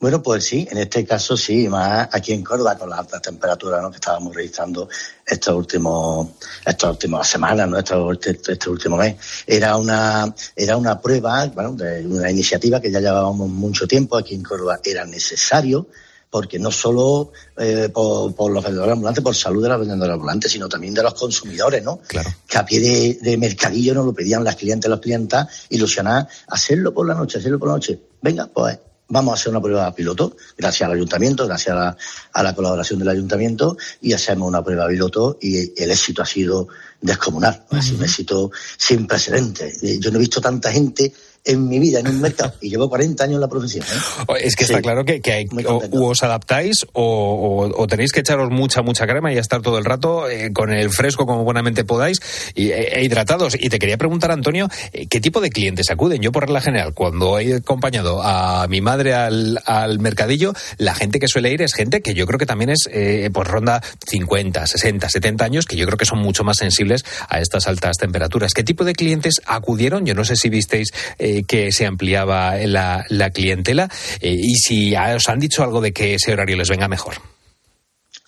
Bueno, 0.00 0.22
pues 0.22 0.44
sí, 0.44 0.66
en 0.70 0.78
este 0.78 1.04
caso 1.04 1.36
sí, 1.36 1.68
más 1.68 2.08
aquí 2.10 2.32
en 2.32 2.42
Córdoba 2.42 2.78
con 2.78 2.88
las 2.88 3.00
altas 3.00 3.20
temperaturas 3.20 3.82
¿no? 3.82 3.90
que 3.90 3.96
estábamos 3.96 4.34
registrando 4.34 4.88
estos 5.26 5.54
últimos, 5.54 6.26
estas 6.64 6.92
últimas 6.92 7.28
semanas, 7.28 7.68
¿no? 7.68 7.78
este, 7.78 8.40
este, 8.48 8.70
último 8.70 8.96
mes. 8.96 9.16
Era 9.46 9.76
una, 9.76 10.34
era 10.56 10.78
una 10.78 10.98
prueba, 10.98 11.44
bueno, 11.48 11.74
de 11.74 12.06
una 12.06 12.30
iniciativa 12.30 12.80
que 12.80 12.90
ya 12.90 13.00
llevábamos 13.00 13.50
mucho 13.50 13.86
tiempo 13.86 14.16
aquí 14.16 14.34
en 14.34 14.42
Córdoba. 14.42 14.80
Era 14.82 15.04
necesario 15.04 15.86
porque 16.30 16.58
no 16.58 16.70
solo 16.70 17.32
eh, 17.58 17.90
por, 17.92 18.34
por, 18.34 18.50
los 18.52 18.64
vendedores 18.64 18.92
ambulantes, 18.92 19.22
por 19.22 19.34
salud 19.34 19.62
de 19.62 19.68
los 19.68 19.80
vendedores 19.80 20.14
ambulantes, 20.14 20.50
sino 20.50 20.66
también 20.66 20.94
de 20.94 21.02
los 21.02 21.12
consumidores, 21.12 21.84
¿no? 21.84 22.00
Claro. 22.06 22.30
Que 22.48 22.56
a 22.56 22.64
pie 22.64 22.80
de, 22.80 23.18
de 23.20 23.36
mercadillo 23.36 23.92
nos 23.92 24.06
lo 24.06 24.14
pedían 24.14 24.44
las 24.44 24.56
clientes 24.56 24.88
y 24.88 24.90
los 24.90 25.00
clientas, 25.00 25.66
ilusionar, 25.68 26.26
hacerlo 26.46 26.94
por 26.94 27.06
la 27.06 27.14
noche, 27.14 27.36
hacerlo 27.36 27.58
por 27.58 27.68
la 27.68 27.74
noche. 27.74 28.00
Venga, 28.22 28.46
pues 28.46 28.78
vamos 29.10 29.32
a 29.32 29.34
hacer 29.34 29.50
una 29.50 29.60
prueba 29.60 29.94
piloto, 29.94 30.36
gracias 30.56 30.88
al 30.88 30.96
ayuntamiento, 30.96 31.46
gracias 31.46 31.76
a 31.76 31.78
la, 31.78 31.96
a 32.32 32.42
la, 32.42 32.54
colaboración 32.54 32.98
del 32.98 33.08
ayuntamiento, 33.08 33.76
y 34.00 34.12
hacemos 34.12 34.48
una 34.48 34.64
prueba 34.64 34.88
piloto 34.88 35.36
y 35.40 35.80
el 35.80 35.90
éxito 35.90 36.22
ha 36.22 36.26
sido 36.26 36.68
descomunal, 37.00 37.64
ha 37.70 37.82
sido 37.82 37.98
un 37.98 38.04
éxito 38.04 38.50
sin 38.76 39.06
precedentes. 39.06 39.80
Yo 40.00 40.10
no 40.10 40.16
he 40.16 40.20
visto 40.20 40.40
tanta 40.40 40.72
gente 40.72 41.12
en 41.44 41.68
mi 41.68 41.78
vida 41.78 42.00
en 42.00 42.08
un 42.08 42.20
mercado 42.20 42.54
y 42.60 42.70
llevo 42.70 42.88
40 42.88 43.24
años 43.24 43.34
en 43.36 43.40
la 43.40 43.48
profesión. 43.48 43.84
¿eh? 43.84 44.34
Es 44.42 44.56
que 44.56 44.64
está 44.64 44.80
claro 44.82 45.04
que, 45.04 45.20
que 45.20 45.32
hay, 45.32 45.46
o, 45.66 46.08
os 46.08 46.22
adaptáis 46.22 46.86
o, 46.92 47.70
o, 47.74 47.86
tenéis 47.86 48.12
que 48.12 48.20
echaros 48.20 48.50
mucha, 48.50 48.82
mucha 48.82 49.06
crema 49.06 49.32
y 49.32 49.38
estar 49.38 49.62
todo 49.62 49.78
el 49.78 49.84
rato 49.84 50.28
eh, 50.28 50.52
con 50.52 50.72
el 50.72 50.90
fresco 50.90 51.26
como 51.26 51.44
buenamente 51.44 51.84
podáis 51.84 52.20
y, 52.54 52.70
e, 52.70 52.98
e 52.98 53.04
hidratados. 53.04 53.56
Y 53.58 53.68
te 53.68 53.78
quería 53.78 53.96
preguntar, 53.96 54.30
Antonio, 54.30 54.68
eh, 54.92 55.06
¿qué 55.06 55.20
tipo 55.20 55.40
de 55.40 55.50
clientes 55.50 55.90
acuden? 55.90 56.20
Yo, 56.20 56.32
por 56.32 56.44
regla 56.44 56.60
general, 56.60 56.94
cuando 56.94 57.38
he 57.38 57.54
acompañado 57.54 58.22
a 58.22 58.66
mi 58.68 58.80
madre 58.80 59.14
al, 59.14 59.60
al 59.64 59.98
mercadillo, 59.98 60.52
la 60.78 60.94
gente 60.94 61.18
que 61.18 61.28
suele 61.28 61.52
ir 61.52 61.62
es 61.62 61.74
gente 61.74 62.00
que 62.02 62.14
yo 62.14 62.26
creo 62.26 62.38
que 62.38 62.46
también 62.46 62.70
es, 62.70 62.88
eh, 62.92 63.30
pues 63.32 63.48
ronda 63.48 63.82
50, 64.06 64.66
60, 64.66 65.08
70 65.08 65.44
años, 65.44 65.66
que 65.66 65.76
yo 65.76 65.86
creo 65.86 65.98
que 65.98 66.04
son 66.04 66.18
mucho 66.18 66.44
más 66.44 66.58
sensibles 66.58 67.04
a 67.28 67.40
estas 67.40 67.66
altas 67.66 67.96
temperaturas. 67.96 68.52
¿Qué 68.52 68.64
tipo 68.64 68.84
de 68.84 68.94
clientes 68.94 69.40
acudieron? 69.46 70.04
Yo 70.06 70.14
no 70.14 70.24
sé 70.24 70.36
si 70.36 70.48
visteis 70.48 70.90
eh, 71.18 71.29
que 71.46 71.72
se 71.72 71.86
ampliaba 71.86 72.56
la, 72.56 73.04
la 73.08 73.30
clientela 73.30 73.88
eh, 74.20 74.36
y 74.38 74.54
si 74.56 74.94
os 74.96 75.28
han 75.28 75.40
dicho 75.40 75.62
algo 75.62 75.80
de 75.80 75.92
que 75.92 76.14
ese 76.14 76.32
horario 76.32 76.56
les 76.56 76.68
venga 76.68 76.88
mejor. 76.88 77.14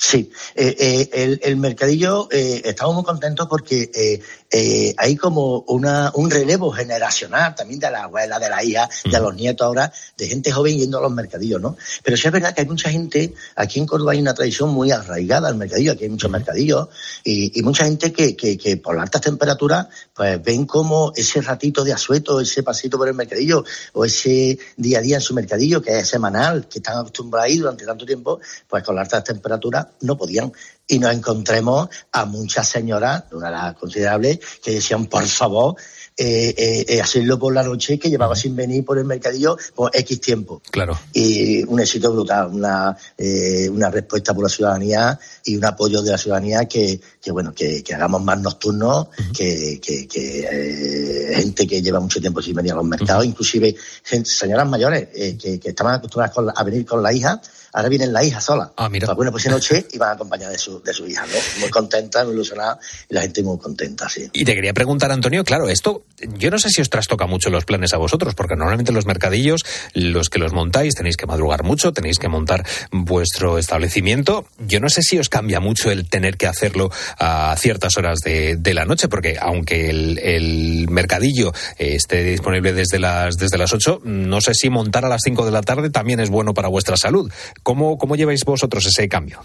Sí, 0.03 0.33
eh, 0.57 0.75
eh, 0.81 1.11
el, 1.13 1.41
el, 1.45 1.57
mercadillo 1.59 2.27
eh, 2.33 2.61
estamos 2.65 2.93
muy 2.93 3.05
contentos 3.05 3.47
porque 3.49 4.21
eh, 4.55 4.95
hay 4.99 5.17
como 5.17 5.61
una, 5.69 6.13
un 6.15 6.31
relevo 6.31 6.71
generacional 6.71 7.55
también 7.55 7.81
de 7.81 7.91
la 7.91 8.05
abuela, 8.05 8.39
de 8.39 8.51
la 8.51 8.63
hija, 8.63 8.89
de 9.03 9.19
los 9.19 9.35
nietos 9.35 9.67
ahora, 9.67 9.91
de 10.19 10.29
gente 10.29 10.53
joven 10.53 10.77
yendo 10.77 10.99
a 10.99 11.01
los 11.01 11.11
mercadillos, 11.11 11.59
¿no? 11.59 11.77
Pero 12.05 12.19
sí 12.19 12.27
es 12.27 12.33
verdad 12.33 12.55
que 12.55 12.61
hay 12.61 12.67
mucha 12.67 12.91
gente, 12.91 13.33
aquí 13.57 13.79
en 13.79 13.87
Córdoba 13.87 14.13
hay 14.13 14.21
una 14.21 14.35
tradición 14.35 14.69
muy 14.69 14.91
arraigada 14.91 15.49
al 15.49 15.57
mercadillo, 15.57 15.93
aquí 15.93 16.05
hay 16.05 16.11
muchos 16.11 16.31
mercadillos 16.31 16.89
y, 17.25 17.59
y 17.59 17.63
mucha 17.63 17.87
gente 17.87 18.13
que, 18.13 18.37
que, 18.37 18.59
que, 18.59 18.77
por 18.77 18.95
las 18.95 19.05
altas 19.05 19.23
temperaturas 19.23 19.87
pues 20.15 20.43
ven 20.43 20.67
como 20.67 21.13
ese 21.17 21.41
ratito 21.41 21.83
de 21.83 21.95
asueto, 21.95 22.39
ese 22.39 22.63
pasito 22.63 22.99
por 22.99 23.09
el 23.09 23.15
mercadillo 23.15 23.65
o 23.95 24.05
ese 24.05 24.59
día 24.77 24.99
a 24.99 25.03
día 25.03 25.17
en 25.17 25.23
su 25.23 25.33
mercadillo 25.33 25.81
que 25.81 25.99
es 25.99 26.09
semanal, 26.09 26.69
que 26.69 26.81
están 26.81 26.99
acostumbrados 26.99 27.49
a 27.49 27.53
ir 27.53 27.61
durante 27.61 27.87
tanto 27.87 28.05
tiempo, 28.05 28.39
pues 28.69 28.85
con 28.85 28.97
las 28.97 29.05
altas 29.05 29.25
temperaturas 29.25 29.87
no 30.03 30.19
podían. 30.19 30.53
Y 30.93 30.99
nos 30.99 31.15
encontremos 31.15 31.89
a 32.13 32.27
muchas 32.27 32.69
señoras, 32.69 33.25
una 33.33 33.47
de 33.47 33.53
las 33.53 33.75
considerables, 33.77 34.39
que 34.63 34.73
decían, 34.73 35.07
por 35.07 35.27
favor, 35.27 35.75
eh, 36.19 36.55
eh, 36.55 36.85
eh, 36.87 37.01
hacerlo 37.01 37.39
por 37.39 37.55
la 37.55 37.63
noche 37.63 37.99
que 37.99 38.11
llevaba 38.11 38.37
sin 38.37 38.55
venir 38.55 38.85
por 38.85 38.99
el 38.99 39.07
mercadillo 39.07 39.57
por 39.75 39.91
X 39.95 40.21
tiempo. 40.21 40.61
Claro. 40.71 40.99
Y 41.15 41.65
un 41.65 41.81
éxito 41.81 42.13
brutal, 42.13 42.49
una, 42.49 42.95
una 43.71 43.91
respuesta 43.91 44.35
por 44.35 44.45
la 44.45 44.51
ciudadanía 44.51 45.19
y 45.47 45.57
un 45.57 45.65
apoyo 45.65 46.03
de 46.03 46.11
la 46.11 46.19
ciudadanía 46.19 46.67
que, 46.67 47.01
que 47.23 47.33
bueno, 47.33 47.55
que, 47.55 47.83
que 47.83 47.95
hagamos 47.95 48.23
más 48.23 48.39
nocturnos, 48.43 49.07
uh 49.07 49.23
-huh. 49.23 49.33
que, 49.33 49.81
que, 49.81 50.07
que 50.07 51.33
gente 51.37 51.67
que 51.67 51.81
lleva 51.81 52.01
mucho 52.01 52.21
tiempo 52.21 52.43
sin 52.43 52.55
venir 52.55 52.73
a 52.73 52.77
los 52.77 52.85
mercados, 52.85 53.25
uh 53.25 53.27
-huh. 53.27 53.31
inclusive 53.31 53.75
gente, 54.05 54.29
señoras 54.29 54.69
mayores 54.69 55.09
que, 55.41 55.59
que 55.59 55.69
estaban 55.71 55.95
acostumbradas 55.95 56.35
con, 56.35 56.53
a 56.55 56.63
venir 56.65 56.85
con 56.85 57.03
la 57.03 57.15
hija, 57.15 57.41
ahora 57.73 57.89
vienen 57.89 58.13
la 58.13 58.25
hija 58.25 58.41
sola. 58.41 58.73
Ah, 58.77 58.89
mira. 58.89 59.13
Bueno, 59.15 59.33
pues 59.33 59.45
esa 59.45 59.55
noche 59.55 59.87
iban 59.93 60.11
acompañadas 60.11 60.53
de 60.53 60.59
su, 60.59 60.83
de 60.83 60.93
su 60.93 61.07
hija, 61.07 61.25
¿no? 61.27 61.61
Muy 61.61 61.71
contenta, 61.71 62.25
muy 62.25 62.35
ilusionada 62.35 62.79
y 63.09 63.15
la 63.15 63.23
gente 63.23 63.43
muy 63.43 63.59
contenta, 63.59 64.09
sí. 64.09 64.29
Y 64.33 64.45
te 64.45 64.55
quería 64.55 64.73
preguntar, 64.73 65.11
Antonio, 65.11 65.45
claro, 65.45 65.69
esto 65.69 66.05
yo 66.39 66.51
no 66.51 66.59
sé 66.59 66.69
si 66.71 66.81
os 66.81 66.91
trastoca 66.91 67.27
mucho 67.27 67.51
los 67.51 67.65
planes 67.65 67.93
a 67.93 67.97
vosotros, 67.97 68.35
porque 68.35 68.57
normalmente 68.57 68.93
los 68.93 69.07
mercadillos, 69.07 69.63
los 69.95 70.29
que 70.29 70.39
los 70.39 70.53
montáis, 70.53 70.95
tenéis 70.95 71.17
que 71.17 71.27
madrugar 71.27 71.63
mucho, 71.65 71.93
tenéis 71.93 72.19
que 72.19 72.29
montar 72.29 72.67
vuestro 72.91 73.59
establecimiento. 73.59 74.47
Yo 74.59 74.81
no 74.81 74.89
sé 74.89 75.03
si 75.03 75.19
os 75.19 75.29
cambia 75.29 75.61
mucho 75.61 75.91
el 75.91 76.09
tener 76.09 76.37
que 76.37 76.47
hacerlo 76.47 76.91
a 77.19 77.55
ciertas 77.59 77.97
horas 77.97 78.21
de, 78.21 78.57
de 78.57 78.75
la 78.75 78.85
noche, 78.85 79.09
porque 79.09 79.37
aunque 79.41 79.91
el, 79.91 80.19
el 80.19 80.89
mercadillo 80.91 81.53
esté 81.79 82.23
disponible 82.23 82.73
desde 82.73 82.99
las, 82.99 83.37
desde 83.37 83.59
las 83.59 83.73
8, 83.73 84.03
no 84.05 84.41
sé 84.41 84.55
si 84.55 84.71
montar 84.71 85.05
a 85.05 85.09
las 85.09 85.23
5 85.25 85.45
de 85.45 85.51
la 85.51 85.63
tarde 85.63 85.91
también 85.91 86.21
es 86.21 86.31
bueno 86.31 86.55
para 86.55 86.69
vuestra 86.69 86.97
salud. 86.97 87.33
¿Cómo, 87.63 87.99
cómo 87.99 88.17
lleváis 88.17 88.45
vosotros 88.45 88.87
ese 88.87 89.09
cambio? 89.09 89.45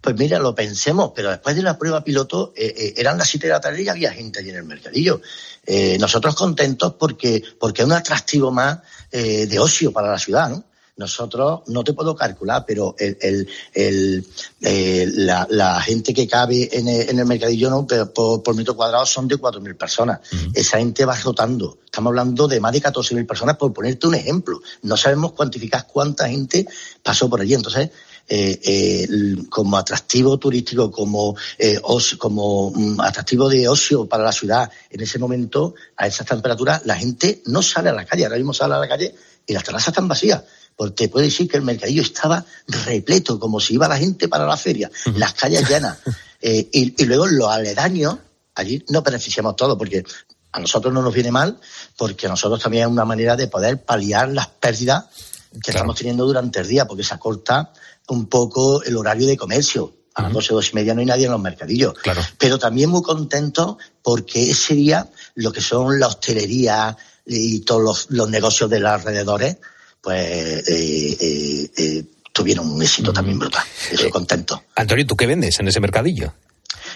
Pues 0.00 0.16
mira, 0.16 0.38
lo 0.38 0.54
pensemos, 0.54 1.12
pero 1.14 1.30
después 1.30 1.56
de 1.56 1.62
la 1.62 1.76
prueba 1.76 2.04
piloto 2.04 2.52
eh, 2.56 2.72
eh, 2.76 2.94
eran 2.96 3.18
las 3.18 3.28
7 3.28 3.46
de 3.46 3.52
la 3.52 3.60
tarde 3.60 3.82
y 3.82 3.88
había 3.88 4.12
gente 4.12 4.38
allí 4.38 4.50
en 4.50 4.56
el 4.56 4.64
mercadillo. 4.64 5.20
Eh, 5.66 5.98
nosotros 5.98 6.34
contentos 6.34 6.94
porque, 6.98 7.42
porque 7.58 7.82
es 7.82 7.86
un 7.86 7.92
atractivo 7.92 8.50
más 8.50 8.78
de 9.10 9.58
ocio 9.58 9.90
para 9.90 10.10
la 10.10 10.18
ciudad, 10.18 10.50
¿no? 10.50 10.64
Nosotros, 10.98 11.60
no 11.68 11.84
te 11.84 11.92
puedo 11.92 12.16
calcular, 12.16 12.64
pero 12.66 12.96
el, 12.98 13.16
el, 13.20 13.48
el, 13.72 14.26
eh, 14.60 15.06
la, 15.14 15.46
la, 15.48 15.80
gente 15.80 16.12
que 16.12 16.26
cabe 16.26 16.68
en 16.72 16.88
el, 16.88 17.08
en 17.08 17.28
mercadillo 17.28 17.70
¿no? 17.70 17.86
por, 17.86 18.42
por, 18.42 18.54
metro 18.56 18.74
cuadrado 18.74 19.06
son 19.06 19.28
de 19.28 19.38
4.000 19.38 19.76
personas. 19.76 20.18
Uh 20.32 20.36
-huh. 20.36 20.50
Esa 20.54 20.78
gente 20.78 21.04
va 21.04 21.14
rotando. 21.14 21.78
Estamos 21.84 22.10
hablando 22.10 22.48
de 22.48 22.58
más 22.58 22.72
de 22.72 22.82
14.000 22.82 23.26
personas, 23.28 23.56
por 23.56 23.72
ponerte 23.72 24.08
un 24.08 24.16
ejemplo. 24.16 24.60
No 24.82 24.96
sabemos 24.96 25.32
cuantificar 25.32 25.86
cuánta 25.86 26.28
gente 26.28 26.66
pasó 27.00 27.30
por 27.30 27.40
allí. 27.40 27.54
Entonces, 27.54 27.90
eh, 28.28 28.60
eh, 28.62 29.08
como 29.48 29.76
atractivo 29.78 30.36
turístico, 30.36 30.90
como, 30.90 31.36
eh, 31.58 31.78
os, 31.82 32.16
como 32.16 32.68
um, 32.68 33.00
atractivo 33.00 33.48
de 33.48 33.68
ocio 33.68 34.06
para 34.06 34.24
la 34.24 34.32
ciudad, 34.32 34.68
en 34.90 35.00
ese 35.00 35.20
momento, 35.20 35.76
a 35.96 36.08
esas 36.08 36.26
temperaturas, 36.26 36.84
la 36.84 36.96
gente 36.96 37.40
no 37.46 37.62
sale 37.62 37.88
a 37.88 37.92
la 37.92 38.04
calle. 38.04 38.24
Ahora 38.24 38.36
mismo 38.36 38.52
sale 38.52 38.74
a 38.74 38.78
la 38.78 38.88
calle 38.88 39.14
y 39.46 39.52
las 39.52 39.62
terrazas 39.62 39.88
están 39.88 40.08
vacías 40.08 40.42
porque 40.78 41.08
puede 41.08 41.26
decir 41.26 41.48
que 41.48 41.56
el 41.56 41.64
mercadillo 41.64 42.02
estaba 42.02 42.44
repleto, 42.68 43.40
como 43.40 43.58
si 43.58 43.74
iba 43.74 43.88
la 43.88 43.98
gente 43.98 44.28
para 44.28 44.46
la 44.46 44.56
feria, 44.56 44.88
las 45.16 45.34
calles 45.34 45.68
llenas. 45.68 45.98
Eh, 46.40 46.68
y, 46.72 47.02
y, 47.02 47.06
luego 47.06 47.26
los 47.26 47.48
aledaños, 47.48 48.16
allí 48.54 48.84
nos 48.90 49.02
beneficiamos 49.02 49.56
todos, 49.56 49.76
porque 49.76 50.04
a 50.52 50.60
nosotros 50.60 50.94
no 50.94 51.02
nos 51.02 51.12
viene 51.12 51.32
mal, 51.32 51.58
porque 51.96 52.26
a 52.26 52.28
nosotros 52.28 52.62
también 52.62 52.84
es 52.84 52.88
una 52.88 53.04
manera 53.04 53.34
de 53.34 53.48
poder 53.48 53.82
paliar 53.82 54.28
las 54.28 54.46
pérdidas 54.46 55.06
que 55.52 55.58
claro. 55.58 55.78
estamos 55.78 55.96
teniendo 55.96 56.24
durante 56.24 56.60
el 56.60 56.68
día, 56.68 56.86
porque 56.86 57.02
se 57.02 57.12
acorta 57.12 57.72
un 58.06 58.26
poco 58.26 58.84
el 58.84 58.96
horario 58.96 59.26
de 59.26 59.36
comercio. 59.36 59.92
A 60.14 60.22
las 60.22 60.32
12, 60.32 60.54
2 60.54 60.70
y 60.70 60.74
media 60.76 60.94
no 60.94 61.00
hay 61.00 61.06
nadie 61.06 61.24
en 61.24 61.32
los 61.32 61.40
mercadillos. 61.40 61.94
Claro. 61.94 62.22
Pero 62.38 62.56
también 62.56 62.88
muy 62.88 63.02
contento 63.02 63.78
porque 64.00 64.52
ese 64.52 64.74
día 64.74 65.10
lo 65.34 65.52
que 65.52 65.60
son 65.60 65.98
la 65.98 66.06
hostelería 66.06 66.96
y 67.26 67.62
todos 67.62 67.82
los, 67.82 68.06
los 68.10 68.30
negocios 68.30 68.70
de 68.70 68.78
los 68.78 68.92
alrededores, 68.92 69.56
pues 70.00 70.68
eh, 70.68 71.16
eh, 71.20 71.70
eh, 71.76 72.04
tuvieron 72.32 72.70
un 72.70 72.82
éxito 72.82 73.12
también 73.12 73.38
brutal. 73.38 73.64
Estoy 73.90 74.10
contento. 74.10 74.62
Antonio, 74.76 75.06
¿tú 75.06 75.16
qué 75.16 75.26
vendes 75.26 75.58
en 75.60 75.68
ese 75.68 75.80
mercadillo? 75.80 76.34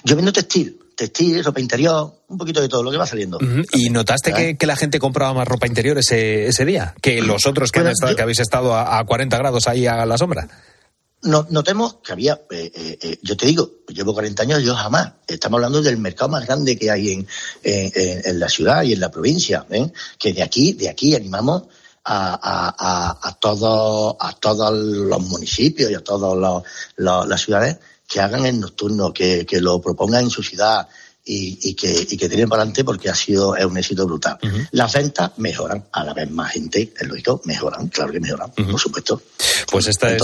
Yo 0.04 0.16
vendo 0.16 0.32
textil, 0.32 0.78
textil, 0.96 1.44
ropa 1.44 1.60
interior, 1.60 2.22
un 2.28 2.38
poquito 2.38 2.60
de 2.60 2.68
todo 2.68 2.82
lo 2.82 2.90
que 2.90 2.96
va 2.96 3.06
saliendo. 3.06 3.38
Uh 3.38 3.40
-huh. 3.40 3.66
¿Y 3.72 3.90
notaste 3.90 4.32
que, 4.32 4.56
que, 4.56 4.66
la 4.66 4.76
gente 4.76 4.98
compraba 4.98 5.34
más 5.34 5.46
ropa 5.46 5.66
interior 5.66 5.98
ese, 5.98 6.46
ese 6.46 6.64
día? 6.64 6.94
Que 7.00 7.20
los 7.20 7.46
otros 7.46 7.70
que, 7.70 7.80
bueno, 7.80 7.92
estado, 7.92 8.12
yo... 8.12 8.16
que 8.16 8.22
habéis 8.22 8.40
estado 8.40 8.74
a, 8.74 8.98
a, 8.98 9.04
40 9.04 9.36
grados 9.38 9.68
ahí 9.68 9.86
a 9.86 10.06
la 10.06 10.16
sombra. 10.16 10.48
No, 11.24 11.46
notemos 11.50 11.98
que 12.02 12.12
había, 12.12 12.40
eh, 12.50 12.98
eh, 13.00 13.18
yo 13.22 13.36
te 13.36 13.46
digo, 13.46 13.70
llevo 13.88 14.12
40 14.12 14.42
años, 14.42 14.62
yo 14.64 14.74
jamás. 14.74 15.12
Estamos 15.28 15.58
hablando 15.58 15.80
del 15.80 15.96
mercado 15.98 16.30
más 16.30 16.44
grande 16.44 16.76
que 16.76 16.90
hay 16.90 17.12
en, 17.12 17.28
en, 17.62 18.22
en 18.24 18.40
la 18.40 18.48
ciudad 18.48 18.82
y 18.82 18.92
en 18.92 18.98
la 18.98 19.10
provincia. 19.10 19.64
¿eh? 19.70 19.92
Que 20.18 20.32
de 20.32 20.42
aquí, 20.42 20.72
de 20.72 20.88
aquí 20.88 21.14
animamos 21.14 21.64
a, 22.04 22.38
a, 22.78 23.28
a, 23.28 23.32
todos, 23.34 24.16
a 24.18 24.32
todos 24.34 24.72
los 24.72 25.20
municipios 25.22 25.90
y 25.90 25.94
a 25.94 26.00
todas 26.04 26.62
las 26.96 27.40
ciudades 27.40 27.78
que 28.08 28.20
hagan 28.20 28.44
el 28.44 28.60
nocturno, 28.60 29.12
que, 29.12 29.46
que 29.46 29.60
lo 29.60 29.80
propongan 29.80 30.24
en 30.24 30.30
su 30.30 30.42
ciudad, 30.42 30.88
y, 31.24 31.70
y, 31.70 31.74
que, 31.74 32.06
y 32.10 32.16
que 32.16 32.28
tienen 32.28 32.48
para 32.48 32.62
adelante 32.62 32.84
porque 32.84 33.08
ha 33.08 33.14
sido 33.14 33.54
es 33.56 33.64
un 33.64 33.78
éxito 33.78 34.06
brutal. 34.06 34.38
Uh 34.42 34.46
-huh. 34.46 34.68
Las 34.72 34.92
ventas 34.92 35.30
mejoran, 35.36 35.84
a 35.92 36.04
la 36.04 36.14
vez 36.14 36.28
más 36.30 36.52
gente, 36.52 36.92
es 36.98 37.06
lógico, 37.06 37.40
mejoran, 37.44 37.88
claro 37.88 38.12
que 38.12 38.20
mejoran, 38.20 38.50
uh 38.50 38.60
-huh. 38.60 38.70
por 38.72 38.80
supuesto. 38.80 39.22
Pues 39.70 39.86
esta 39.86 40.10
es, 40.14 40.22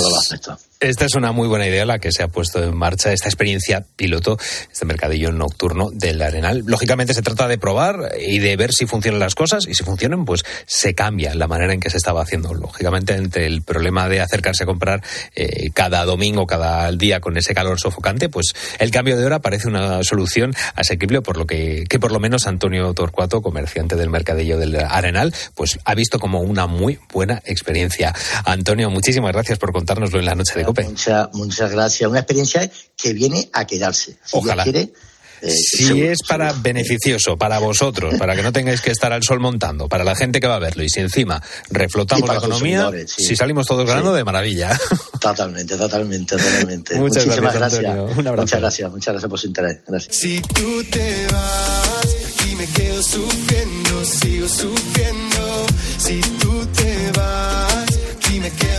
esta 0.80 1.06
es 1.06 1.14
una 1.16 1.32
muy 1.32 1.48
buena 1.48 1.66
idea 1.66 1.84
la 1.84 1.98
que 1.98 2.12
se 2.12 2.22
ha 2.22 2.28
puesto 2.28 2.62
en 2.62 2.76
marcha, 2.76 3.12
esta 3.12 3.28
experiencia 3.28 3.84
piloto, 3.96 4.38
este 4.70 4.84
mercadillo 4.84 5.32
nocturno 5.32 5.90
del 5.92 6.22
Arenal. 6.22 6.62
Lógicamente 6.66 7.14
se 7.14 7.22
trata 7.22 7.48
de 7.48 7.58
probar 7.58 8.12
y 8.20 8.38
de 8.38 8.56
ver 8.56 8.72
si 8.72 8.86
funcionan 8.86 9.18
las 9.18 9.34
cosas 9.34 9.66
y 9.66 9.74
si 9.74 9.82
funcionan, 9.82 10.24
pues 10.24 10.44
se 10.66 10.94
cambia 10.94 11.34
la 11.34 11.48
manera 11.48 11.72
en 11.72 11.80
que 11.80 11.90
se 11.90 11.96
estaba 11.96 12.22
haciendo. 12.22 12.54
Lógicamente, 12.54 13.14
entre 13.14 13.46
el 13.46 13.62
problema 13.62 14.08
de 14.08 14.20
acercarse 14.20 14.62
a 14.62 14.66
comprar 14.66 15.02
eh, 15.34 15.70
cada 15.74 16.04
domingo, 16.04 16.46
cada 16.46 16.90
día 16.92 17.20
con 17.20 17.36
ese 17.36 17.54
calor 17.54 17.80
sofocante, 17.80 18.28
pues 18.28 18.52
el 18.78 18.92
cambio 18.92 19.16
de 19.16 19.24
hora 19.24 19.40
parece 19.40 19.66
una 19.66 20.04
solución 20.04 20.54
asequible, 20.76 21.22
por 21.22 21.38
lo 21.38 21.46
que, 21.46 21.84
que 21.88 21.98
por 21.98 22.12
lo 22.12 22.20
menos 22.20 22.46
Antonio 22.46 22.94
Torcuato, 22.94 23.42
comerciante 23.42 23.96
del 23.96 24.10
mercadillo 24.10 24.58
del 24.58 24.76
Arenal, 24.76 25.34
pues 25.56 25.80
ha 25.84 25.94
visto 25.96 26.20
como 26.20 26.40
una 26.40 26.68
muy 26.68 27.00
buena 27.12 27.42
experiencia. 27.44 28.14
Antonio, 28.44 28.90
muchísimas 28.90 29.32
gracias 29.32 29.58
por 29.58 29.72
contárnoslo 29.72 30.20
en 30.20 30.26
la 30.26 30.36
noche 30.36 30.54
de 30.54 30.67
Cope. 30.68 30.84
Muchas, 30.84 31.28
muchas 31.32 31.70
gracias. 31.70 32.10
Una 32.10 32.18
experiencia 32.20 32.70
que 32.94 33.14
viene 33.14 33.48
a 33.54 33.66
quedarse. 33.66 34.18
Si 34.22 34.36
Ojalá. 34.36 34.64
Quiere, 34.64 34.92
eh, 35.40 35.50
si 35.50 35.84
seguro, 35.86 36.10
es 36.10 36.18
para 36.28 36.48
seguro. 36.48 36.62
beneficioso, 36.62 37.38
para 37.38 37.58
vosotros, 37.58 38.16
para 38.18 38.36
que 38.36 38.42
no 38.42 38.52
tengáis 38.52 38.82
que 38.82 38.90
estar 38.90 39.10
al 39.14 39.22
sol 39.22 39.40
montando, 39.40 39.88
para 39.88 40.04
la 40.04 40.14
gente 40.14 40.40
que 40.40 40.46
va 40.46 40.56
a 40.56 40.58
verlo, 40.58 40.82
y 40.82 40.90
si 40.90 41.00
encima 41.00 41.42
reflotamos 41.70 42.28
la 42.28 42.36
economía, 42.36 42.90
sí. 43.06 43.24
si 43.24 43.36
salimos 43.36 43.66
todos 43.66 43.86
ganando, 43.86 44.10
sí. 44.10 44.18
de 44.18 44.24
maravilla. 44.24 44.78
Totalmente, 45.20 45.76
totalmente, 45.76 46.36
totalmente. 46.36 46.96
Muchas 46.96 47.24
Muchísimas 47.24 47.54
gracias. 47.54 47.82
gracias. 47.82 48.18
Un 48.18 48.26
abrazo. 48.26 48.42
Muchas 48.42 48.60
gracias, 48.60 48.90
muchas 48.90 49.12
gracias 49.14 49.30
por 49.30 49.38
su 49.38 49.46
interés. 49.46 49.78
Gracias. 49.86 50.16
Si 50.16 50.40
tú 50.40 50.84
te 50.84 51.26
vas 51.32 52.46
y 52.46 52.54
me 52.56 52.66
quedo 52.66 53.02
sufriendo, 53.02 54.04
sigo 54.04 54.48
sufriendo 54.48 55.66
Si 55.96 56.20
tú 56.20 56.66
te 56.66 57.10
vas, 57.12 57.86
dime 58.30 58.52
qué 58.52 58.66
esperando 58.66 58.77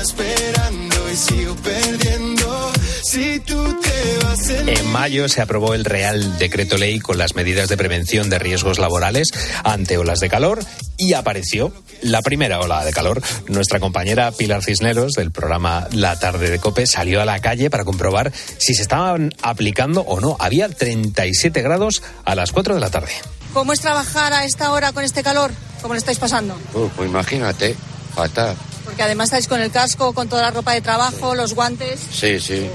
en 4.89 4.93
mayo 4.93 5.29
se 5.29 5.41
aprobó 5.41 5.75
el 5.75 5.85
Real 5.85 6.39
Decreto 6.39 6.77
Ley 6.77 6.99
con 6.99 7.19
las 7.19 7.35
medidas 7.35 7.69
de 7.69 7.77
prevención 7.77 8.27
de 8.29 8.39
riesgos 8.39 8.79
laborales 8.79 9.29
ante 9.63 9.99
olas 9.99 10.19
de 10.19 10.29
calor 10.29 10.63
y 10.97 11.13
apareció 11.13 11.71
la 12.01 12.23
primera 12.23 12.59
ola 12.59 12.83
de 12.83 12.91
calor. 12.91 13.21
Nuestra 13.47 13.79
compañera 13.79 14.31
Pilar 14.31 14.63
Cisneros 14.63 15.13
del 15.13 15.31
programa 15.31 15.87
La 15.91 16.17
Tarde 16.17 16.49
de 16.49 16.57
Cope 16.57 16.87
salió 16.87 17.21
a 17.21 17.25
la 17.25 17.39
calle 17.39 17.69
para 17.69 17.85
comprobar 17.85 18.31
si 18.57 18.73
se 18.73 18.81
estaban 18.81 19.31
aplicando 19.43 20.01
o 20.01 20.19
no. 20.19 20.35
Había 20.39 20.69
37 20.69 21.61
grados 21.61 22.01
a 22.25 22.33
las 22.33 22.51
4 22.51 22.73
de 22.73 22.81
la 22.81 22.89
tarde. 22.89 23.11
¿Cómo 23.53 23.73
es 23.73 23.81
trabajar 23.81 24.33
a 24.33 24.45
esta 24.45 24.71
hora 24.71 24.91
con 24.91 25.03
este 25.03 25.21
calor? 25.21 25.51
¿Cómo 25.83 25.93
lo 25.93 25.99
estáis 25.99 26.17
pasando? 26.17 26.57
Uh, 26.73 26.87
pues 26.95 27.07
imagínate, 27.07 27.75
fatal. 28.15 28.55
Porque 28.85 29.03
además 29.03 29.25
estáis 29.25 29.47
con 29.47 29.61
el 29.61 29.69
casco, 29.69 30.13
con 30.13 30.29
toda 30.29 30.41
la 30.41 30.51
ropa 30.51 30.73
de 30.73 30.81
trabajo, 30.81 31.35
los 31.35 31.53
guantes. 31.53 31.99
Sí, 32.11 32.39
sí. 32.39 32.67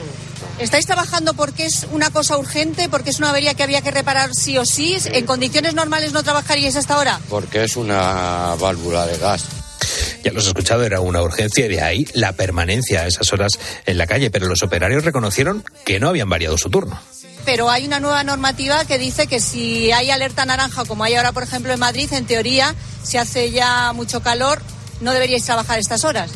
¿Estáis 0.58 0.86
trabajando 0.86 1.34
porque 1.34 1.66
es 1.66 1.86
una 1.90 2.10
cosa 2.10 2.38
urgente, 2.38 2.88
porque 2.88 3.10
es 3.10 3.18
una 3.18 3.30
avería 3.30 3.54
que 3.54 3.64
había 3.64 3.82
que 3.82 3.90
reparar 3.90 4.34
sí 4.34 4.56
o 4.56 4.64
sí? 4.64 4.96
¿En 5.06 5.26
condiciones 5.26 5.74
normales 5.74 6.12
no 6.12 6.22
trabajaríais 6.22 6.76
hasta 6.76 6.94
ahora? 6.94 7.20
Porque 7.28 7.64
es 7.64 7.76
una 7.76 8.54
válvula 8.58 9.06
de 9.06 9.18
gas. 9.18 9.44
Ya 10.22 10.32
los 10.32 10.44
he 10.44 10.48
escuchado, 10.48 10.84
era 10.84 11.00
una 11.00 11.22
urgencia 11.22 11.66
y 11.66 11.68
de 11.68 11.82
ahí 11.82 12.06
la 12.14 12.32
permanencia 12.32 13.02
a 13.02 13.06
esas 13.06 13.32
horas 13.32 13.58
en 13.84 13.98
la 13.98 14.06
calle, 14.06 14.30
pero 14.30 14.46
los 14.46 14.62
operarios 14.62 15.04
reconocieron 15.04 15.64
que 15.84 16.00
no 16.00 16.08
habían 16.08 16.28
variado 16.28 16.56
su 16.56 16.70
turno. 16.70 16.98
Pero 17.44 17.68
hay 17.68 17.84
una 17.84 18.00
nueva 18.00 18.24
normativa 18.24 18.84
que 18.86 18.96
dice 18.96 19.26
que 19.26 19.40
si 19.40 19.92
hay 19.92 20.10
alerta 20.10 20.46
naranja, 20.46 20.84
como 20.86 21.04
hay 21.04 21.14
ahora, 21.14 21.32
por 21.32 21.42
ejemplo, 21.42 21.72
en 21.72 21.80
Madrid, 21.80 22.10
en 22.12 22.26
teoría, 22.26 22.74
si 23.02 23.18
hace 23.18 23.50
ya 23.50 23.92
mucho 23.92 24.22
calor, 24.22 24.62
no 25.00 25.12
deberíais 25.12 25.44
trabajar 25.44 25.78
estas 25.78 26.04
horas. 26.04 26.30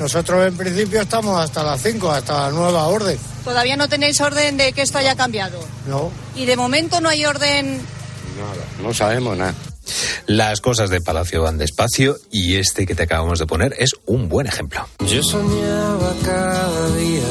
Nosotros 0.00 0.48
en 0.48 0.56
principio 0.56 1.02
estamos 1.02 1.38
hasta 1.38 1.62
las 1.62 1.82
5, 1.82 2.10
hasta 2.10 2.46
la 2.46 2.50
nueva 2.50 2.86
orden. 2.86 3.18
Todavía 3.44 3.76
no 3.76 3.86
tenéis 3.86 4.18
orden 4.22 4.56
de 4.56 4.72
que 4.72 4.80
esto 4.80 4.96
haya 4.96 5.14
cambiado. 5.14 5.60
No. 5.86 6.10
Y 6.34 6.46
de 6.46 6.56
momento 6.56 7.02
no 7.02 7.10
hay 7.10 7.26
orden. 7.26 7.76
Nada, 7.76 8.64
no 8.82 8.94
sabemos 8.94 9.36
nada. 9.36 9.54
Las 10.26 10.62
cosas 10.62 10.88
de 10.88 11.02
Palacio 11.02 11.42
van 11.42 11.58
despacio 11.58 12.16
y 12.30 12.56
este 12.56 12.86
que 12.86 12.94
te 12.94 13.02
acabamos 13.02 13.40
de 13.40 13.46
poner 13.46 13.74
es 13.78 13.90
un 14.06 14.30
buen 14.30 14.46
ejemplo. 14.46 14.88
Yo 15.06 15.22
soñaba 15.22 16.14
cada 16.24 16.96
día 16.96 17.22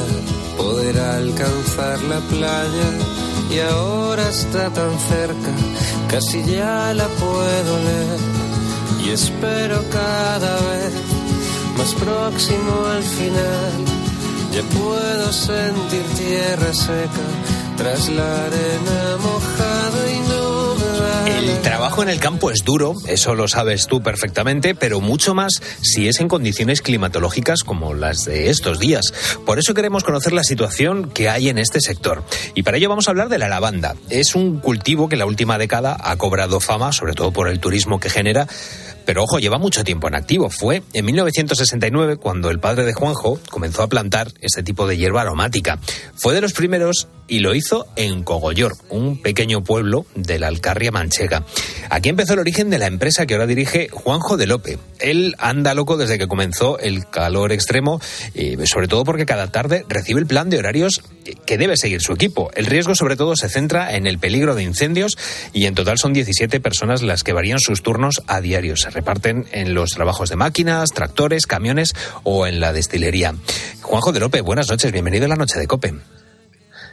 poder 0.56 0.96
alcanzar 0.96 2.00
la 2.02 2.20
playa 2.20 2.90
y 3.50 3.58
ahora 3.58 4.28
está 4.28 4.70
tan 4.70 4.96
cerca, 5.08 5.50
casi 6.08 6.44
ya 6.44 6.92
la 6.94 7.08
puedo 7.08 7.78
leer 7.82 8.18
y 9.04 9.10
espero 9.10 9.82
cada 9.90 10.54
vez 10.54 11.19
más 11.80 11.94
próximo 11.94 12.72
al 12.94 13.02
final. 13.02 13.78
Ya 14.52 14.62
puedo 14.78 15.32
sentir 15.32 16.04
tierra 16.18 16.74
seca 16.74 17.26
tras 17.78 18.08
la 18.10 18.44
arena 18.46 19.16
mojada 19.22 19.49
El 21.40 21.62
trabajo 21.62 22.02
en 22.02 22.10
el 22.10 22.20
campo 22.20 22.50
es 22.50 22.64
duro, 22.64 22.94
eso 23.06 23.34
lo 23.34 23.48
sabes 23.48 23.86
tú 23.86 24.02
perfectamente, 24.02 24.74
pero 24.74 25.00
mucho 25.00 25.34
más 25.34 25.54
si 25.80 26.06
es 26.06 26.20
en 26.20 26.28
condiciones 26.28 26.82
climatológicas 26.82 27.62
como 27.62 27.94
las 27.94 28.26
de 28.26 28.50
estos 28.50 28.78
días. 28.78 29.14
Por 29.46 29.58
eso 29.58 29.72
queremos 29.72 30.04
conocer 30.04 30.34
la 30.34 30.44
situación 30.44 31.08
que 31.08 31.30
hay 31.30 31.48
en 31.48 31.56
este 31.56 31.80
sector. 31.80 32.24
Y 32.54 32.62
para 32.62 32.76
ello 32.76 32.90
vamos 32.90 33.08
a 33.08 33.12
hablar 33.12 33.30
de 33.30 33.38
la 33.38 33.48
lavanda. 33.48 33.96
Es 34.10 34.34
un 34.34 34.60
cultivo 34.60 35.08
que 35.08 35.16
la 35.16 35.24
última 35.24 35.56
década 35.56 35.96
ha 35.98 36.16
cobrado 36.16 36.60
fama, 36.60 36.92
sobre 36.92 37.14
todo 37.14 37.32
por 37.32 37.48
el 37.48 37.58
turismo 37.58 38.00
que 38.00 38.10
genera. 38.10 38.46
Pero 39.06 39.24
ojo, 39.24 39.38
lleva 39.38 39.58
mucho 39.58 39.82
tiempo 39.82 40.08
en 40.08 40.16
activo. 40.16 40.50
Fue 40.50 40.82
en 40.92 41.04
1969 41.06 42.16
cuando 42.16 42.50
el 42.50 42.60
padre 42.60 42.84
de 42.84 42.92
Juanjo 42.92 43.40
comenzó 43.48 43.82
a 43.82 43.88
plantar 43.88 44.30
este 44.40 44.62
tipo 44.62 44.86
de 44.86 44.98
hierba 44.98 45.22
aromática. 45.22 45.78
Fue 46.16 46.34
de 46.34 46.42
los 46.42 46.52
primeros 46.52 47.08
y 47.26 47.38
lo 47.38 47.54
hizo 47.54 47.86
en 47.96 48.24
Cogollor, 48.24 48.76
un 48.90 49.22
pequeño 49.22 49.62
pueblo 49.62 50.04
de 50.14 50.38
la 50.38 50.48
Alcarria 50.48 50.90
Manchega. 50.90 51.29
Aquí 51.88 52.08
empezó 52.08 52.34
el 52.34 52.40
origen 52.40 52.70
de 52.70 52.78
la 52.78 52.86
empresa 52.86 53.26
que 53.26 53.34
ahora 53.34 53.46
dirige 53.46 53.88
Juanjo 53.90 54.36
de 54.36 54.46
Lope. 54.46 54.78
Él 55.00 55.34
anda 55.38 55.74
loco 55.74 55.96
desde 55.96 56.18
que 56.18 56.28
comenzó 56.28 56.78
el 56.78 57.08
calor 57.08 57.52
extremo, 57.52 58.00
y 58.34 58.56
sobre 58.66 58.88
todo 58.88 59.04
porque 59.04 59.26
cada 59.26 59.50
tarde 59.50 59.84
recibe 59.88 60.20
el 60.20 60.26
plan 60.26 60.50
de 60.50 60.58
horarios 60.58 61.02
que 61.46 61.58
debe 61.58 61.76
seguir 61.76 62.00
su 62.00 62.12
equipo. 62.12 62.50
El 62.54 62.66
riesgo 62.66 62.94
sobre 62.94 63.16
todo 63.16 63.36
se 63.36 63.48
centra 63.48 63.96
en 63.96 64.06
el 64.06 64.18
peligro 64.18 64.54
de 64.54 64.62
incendios 64.62 65.16
y 65.52 65.66
en 65.66 65.74
total 65.74 65.98
son 65.98 66.12
17 66.12 66.60
personas 66.60 67.02
las 67.02 67.22
que 67.22 67.32
varían 67.32 67.60
sus 67.60 67.82
turnos 67.82 68.22
a 68.26 68.40
diario. 68.40 68.76
Se 68.76 68.90
reparten 68.90 69.46
en 69.52 69.74
los 69.74 69.90
trabajos 69.90 70.30
de 70.30 70.36
máquinas, 70.36 70.90
tractores, 70.90 71.46
camiones 71.46 71.94
o 72.22 72.46
en 72.46 72.60
la 72.60 72.72
destilería. 72.72 73.34
Juanjo 73.82 74.12
de 74.12 74.20
Lope, 74.20 74.40
buenas 74.40 74.68
noches, 74.68 74.92
bienvenido 74.92 75.26
a 75.26 75.28
la 75.28 75.36
noche 75.36 75.58
de 75.58 75.66
Cope. 75.66 75.94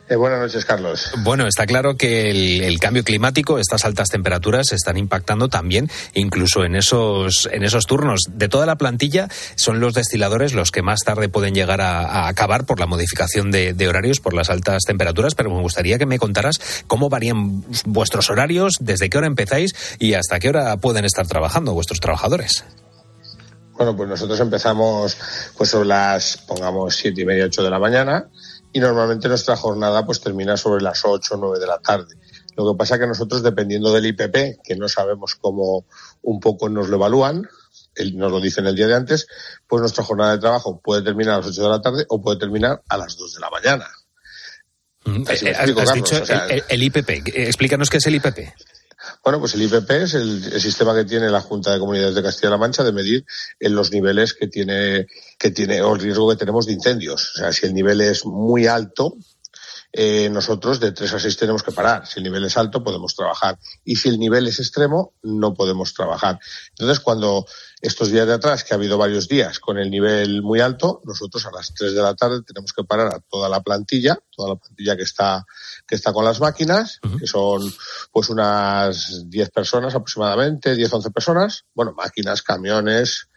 Eh, 0.10 0.16
buenas 0.16 0.40
noches, 0.40 0.64
Carlos. 0.64 1.12
Bueno, 1.18 1.48
está 1.48 1.66
claro 1.66 1.98
que 1.98 2.32
el, 2.32 2.62
el, 2.62 2.80
cambio 2.80 3.04
climático, 3.04 3.60
estas 3.60 3.84
altas 3.84 4.08
temperaturas, 4.08 4.72
están 4.72 4.96
impactando 4.96 5.50
también, 5.50 5.90
incluso 6.14 6.64
en 6.64 6.76
esos, 6.76 7.50
en 7.52 7.64
esos 7.64 7.88
turnos. 7.88 8.22
De 8.30 8.48
toda 8.48 8.66
la 8.66 8.78
plantilla, 8.78 9.28
son 9.56 9.82
los 9.82 9.94
destiladores 9.94 10.54
los 10.54 10.72
que 10.72 10.82
más 10.82 11.02
tarde 11.02 11.28
pueden 11.28 11.54
llegar 11.54 11.82
a, 11.82 12.00
a 12.06 12.28
acabar 12.30 12.66
por 12.66 12.80
la 12.80 12.86
modificación 12.86 13.52
de, 13.52 13.74
de, 13.74 13.88
horarios, 13.90 14.22
por 14.22 14.34
las 14.34 14.50
altas 14.50 14.84
temperaturas, 14.84 15.36
pero 15.36 15.50
me 15.50 15.60
gustaría 15.62 15.98
que 15.98 16.06
me 16.06 16.20
contaras 16.20 16.86
cómo 16.88 17.10
varían 17.10 17.66
vuestros 17.86 18.30
horarios, 18.30 18.76
desde 18.80 19.10
qué 19.10 19.18
hora 19.18 19.28
empezáis 19.28 19.76
y 20.00 20.14
hasta 20.14 20.40
qué 20.40 20.48
hora 20.48 20.78
pueden 20.78 21.04
estar 21.04 21.28
trabajando 21.28 21.74
vuestros 21.74 22.00
trabajadores. 22.00 22.64
Bueno, 23.74 23.96
pues 23.96 24.08
nosotros 24.08 24.40
empezamos 24.40 25.18
pues 25.58 25.70
sobre 25.70 25.90
las, 25.90 26.38
pongamos, 26.38 26.96
siete 26.96 27.22
y 27.22 27.26
media, 27.26 27.46
ocho 27.46 27.62
de 27.62 27.70
la 27.70 27.78
mañana 27.78 28.30
y 28.74 28.80
normalmente 28.80 29.28
nuestra 29.28 29.56
jornada 29.56 30.06
pues 30.06 30.22
termina 30.22 30.58
sobre 30.58 30.84
las 30.84 31.04
8 31.04 31.36
o 31.36 31.38
9 31.38 31.60
de 31.60 31.68
la 31.68 31.80
tarde. 31.80 32.16
Lo 32.56 32.72
que 32.72 32.78
pasa 32.78 32.96
es 32.96 33.02
que 33.02 33.08
nosotros, 33.08 33.44
dependiendo 33.44 33.94
del 33.94 34.08
IPP, 34.08 34.62
que 34.64 34.76
no 34.76 34.90
sabemos 34.90 35.36
cómo 35.36 35.86
un 36.24 36.40
poco 36.40 36.70
nos 36.70 36.90
lo 36.90 36.98
evalúan, 36.98 37.48
nos 38.14 38.32
lo 38.32 38.40
dicen 38.40 38.68
el 38.68 38.76
día 38.76 38.88
de 38.88 38.96
antes, 38.96 39.28
pues 39.68 39.82
nuestra 39.82 40.04
jornada 40.04 40.34
de 40.34 40.40
trabajo 40.40 40.80
puede 40.80 41.02
terminar 41.02 41.36
a 41.36 41.38
las 41.38 41.48
8 41.48 41.64
de 41.64 41.70
la 41.70 41.82
tarde 41.82 42.06
o 42.10 42.22
puede 42.22 42.40
terminar 42.40 42.82
a 42.88 42.98
las 42.98 43.16
2 43.18 43.34
de 43.36 43.40
la 43.40 43.50
mañana. 43.50 43.88
Así 45.28 45.46
me 45.46 45.52
explico, 45.52 45.82
Has 45.82 45.90
Carlos, 45.90 46.10
dicho 46.10 46.22
o 46.22 46.26
sea, 46.26 46.48
el, 46.48 46.64
el, 46.68 46.84
IPP. 46.84 47.10
Explícanos 47.34 47.90
qué 47.90 47.98
es 47.98 48.08
el 48.08 48.16
IPP. 48.16 48.40
Bueno, 49.24 49.40
pues 49.40 49.56
el 49.56 49.64
IPP 49.64 49.92
es 49.92 50.14
el, 50.14 50.62
sistema 50.62 50.96
que 50.96 51.06
tiene 51.06 51.30
la 51.30 51.42
Junta 51.42 51.72
de 51.72 51.80
Comunidades 51.80 52.16
de 52.16 52.24
Castilla-La 52.24 52.58
Mancha 52.58 52.84
de 52.84 52.92
medir 52.92 53.26
en 53.60 53.76
los 53.76 53.92
niveles 53.92 54.34
que 54.34 54.48
tiene, 54.48 55.08
que 55.38 55.52
tiene, 55.52 55.82
o 55.82 55.96
el 55.96 56.02
riesgo 56.02 56.30
que 56.30 56.36
tenemos 56.36 56.66
de 56.66 56.74
incendios. 56.74 57.34
O 57.36 57.40
sea, 57.40 57.52
si 57.52 57.66
el 57.66 57.74
nivel 57.74 58.02
es 58.02 58.26
muy 58.26 58.68
alto, 58.68 59.18
eh, 59.92 60.30
nosotros 60.30 60.80
de 60.80 60.92
3 60.92 61.14
a 61.14 61.20
6 61.20 61.38
tenemos 61.38 61.64
que 61.64 61.72
parar. 61.72 62.06
Si 62.06 62.20
el 62.20 62.24
nivel 62.24 62.46
es 62.46 62.58
alto, 62.58 62.84
podemos 62.84 63.16
trabajar. 63.16 63.58
Y 63.84 63.96
si 63.96 64.10
el 64.10 64.20
nivel 64.20 64.48
es 64.48 64.60
extremo, 64.60 65.14
no 65.24 65.54
podemos 65.54 65.94
trabajar. 65.94 66.40
Entonces, 66.70 67.00
cuando 67.00 67.46
estos 67.82 68.12
días 68.12 68.26
de 68.26 68.34
atrás, 68.34 68.64
que 68.64 68.74
ha 68.74 68.78
habido 68.78 68.98
varios 68.98 69.28
días 69.28 69.60
con 69.60 69.78
el 69.78 69.92
nivel 69.92 70.42
muy 70.42 70.60
alto, 70.62 71.02
nosotros 71.06 71.46
a 71.46 71.52
las 71.52 71.74
3 71.74 71.94
de 71.94 72.02
la 72.02 72.16
tarde 72.16 72.42
tenemos 72.42 72.74
que 72.74 72.84
parar 72.84 73.08
a 73.08 73.20
toda 73.20 73.50
la 73.50 73.62
plantilla, 73.62 74.18
toda 74.36 74.50
la 74.50 74.56
plantilla 74.56 74.96
que 74.98 75.04
está, 75.04 75.46
que 75.86 75.96
está 75.96 76.12
con 76.12 76.26
las 76.26 76.40
máquinas, 76.40 77.00
uh 77.04 77.08
-huh. 77.08 77.20
que 77.20 77.28
son 77.28 77.72
pues 78.12 78.30
unas 78.30 79.30
10 79.30 79.50
personas 79.52 79.94
aproximadamente, 79.94 80.76
10, 80.76 80.92
11 80.92 81.12
personas, 81.12 81.66
bueno, 81.74 81.94
máquinas, 81.94 82.42
camiones, 82.42 83.30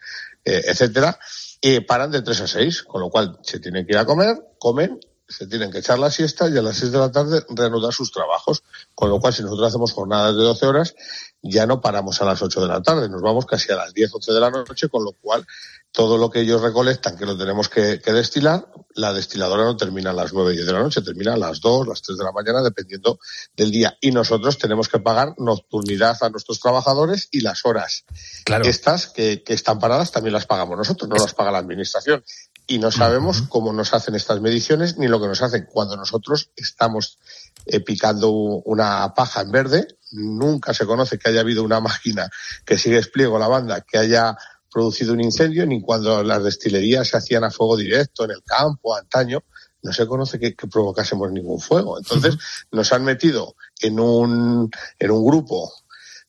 eh, 0.43 0.63
etcétera, 0.65 1.19
y 1.61 1.81
paran 1.81 2.09
de 2.09 2.23
3 2.23 2.41
a 2.41 2.47
6, 2.47 2.83
con 2.83 3.01
lo 3.01 3.09
cual 3.09 3.37
se 3.43 3.59
tienen 3.59 3.85
que 3.85 3.93
ir 3.93 3.99
a 3.99 4.05
comer, 4.05 4.35
comen 4.57 4.99
se 5.31 5.47
tienen 5.47 5.71
que 5.71 5.79
echar 5.79 5.97
la 5.99 6.11
siesta 6.11 6.49
y 6.49 6.57
a 6.57 6.61
las 6.61 6.77
6 6.77 6.91
de 6.91 6.97
la 6.97 7.11
tarde 7.11 7.45
reanudar 7.49 7.93
sus 7.93 8.11
trabajos. 8.11 8.63
Con 8.93 9.09
lo 9.09 9.19
cual, 9.19 9.33
si 9.33 9.41
nosotros 9.43 9.69
hacemos 9.69 9.93
jornadas 9.93 10.35
de 10.35 10.43
12 10.43 10.65
horas, 10.65 10.95
ya 11.41 11.65
no 11.65 11.81
paramos 11.81 12.21
a 12.21 12.25
las 12.25 12.41
8 12.41 12.61
de 12.61 12.67
la 12.67 12.81
tarde, 12.81 13.09
nos 13.09 13.21
vamos 13.21 13.45
casi 13.45 13.71
a 13.71 13.75
las 13.75 13.93
10, 13.93 14.13
11 14.13 14.33
de 14.33 14.39
la 14.39 14.51
noche, 14.51 14.89
con 14.89 15.03
lo 15.03 15.13
cual 15.13 15.45
todo 15.91 16.17
lo 16.17 16.29
que 16.29 16.41
ellos 16.41 16.61
recolectan, 16.61 17.17
que 17.17 17.25
lo 17.25 17.37
tenemos 17.37 17.67
que, 17.67 17.99
que 17.99 18.13
destilar, 18.13 18.67
la 18.95 19.13
destiladora 19.13 19.63
no 19.63 19.75
termina 19.75 20.11
a 20.11 20.13
las 20.13 20.33
9, 20.33 20.53
10 20.53 20.65
de 20.65 20.73
la 20.73 20.79
noche, 20.79 21.01
termina 21.01 21.33
a 21.33 21.37
las 21.37 21.59
2, 21.59 21.87
las 21.87 22.01
3 22.01 22.17
de 22.17 22.23
la 22.23 22.31
mañana, 22.31 22.61
dependiendo 22.61 23.19
del 23.55 23.71
día. 23.71 23.97
Y 23.99 24.11
nosotros 24.11 24.57
tenemos 24.57 24.87
que 24.87 24.99
pagar 24.99 25.33
nocturnidad 25.37 26.17
a 26.21 26.29
nuestros 26.29 26.59
trabajadores 26.59 27.27
y 27.31 27.41
las 27.41 27.65
horas. 27.65 28.05
Claro. 28.45 28.65
Estas 28.65 29.07
que, 29.07 29.43
que 29.43 29.53
están 29.53 29.79
paradas 29.79 30.11
también 30.11 30.33
las 30.33 30.45
pagamos 30.45 30.77
nosotros, 30.77 31.09
no 31.09 31.15
las 31.15 31.33
paga 31.33 31.51
la 31.51 31.57
administración 31.57 32.23
y 32.71 32.79
no 32.79 32.89
sabemos 32.89 33.41
uh 33.41 33.43
-huh. 33.43 33.49
cómo 33.49 33.73
nos 33.73 33.93
hacen 33.93 34.15
estas 34.15 34.39
mediciones 34.39 34.97
ni 34.97 35.09
lo 35.09 35.19
que 35.19 35.27
nos 35.27 35.41
hacen. 35.41 35.67
Cuando 35.69 35.97
nosotros 35.97 36.51
estamos 36.55 37.19
eh, 37.65 37.81
picando 37.81 38.31
una 38.31 39.13
paja 39.13 39.41
en 39.41 39.51
verde, 39.51 39.87
nunca 40.11 40.73
se 40.73 40.85
conoce 40.85 41.19
que 41.19 41.29
haya 41.29 41.41
habido 41.41 41.63
una 41.63 41.81
máquina 41.81 42.29
que 42.65 42.77
sigue 42.77 42.95
despliego 42.95 43.37
la 43.37 43.49
banda, 43.49 43.81
que 43.81 43.97
haya 43.97 44.37
producido 44.71 45.11
un 45.11 45.19
incendio, 45.19 45.65
ni 45.65 45.81
cuando 45.81 46.23
las 46.23 46.41
destilerías 46.45 47.09
se 47.09 47.17
hacían 47.17 47.43
a 47.43 47.51
fuego 47.51 47.75
directo 47.75 48.23
en 48.23 48.31
el 48.31 48.41
campo, 48.41 48.95
antaño, 48.95 49.43
no 49.83 49.91
se 49.91 50.07
conoce 50.07 50.39
que, 50.39 50.55
que 50.55 50.67
provocásemos 50.67 51.29
ningún 51.29 51.59
fuego. 51.59 51.97
Entonces, 51.97 52.35
uh 52.35 52.37
-huh. 52.37 52.67
nos 52.71 52.93
han 52.93 53.03
metido 53.03 53.55
en 53.81 53.99
un, 53.99 54.71
en 54.97 55.11
un 55.11 55.25
grupo 55.25 55.73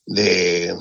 de, 0.05 0.75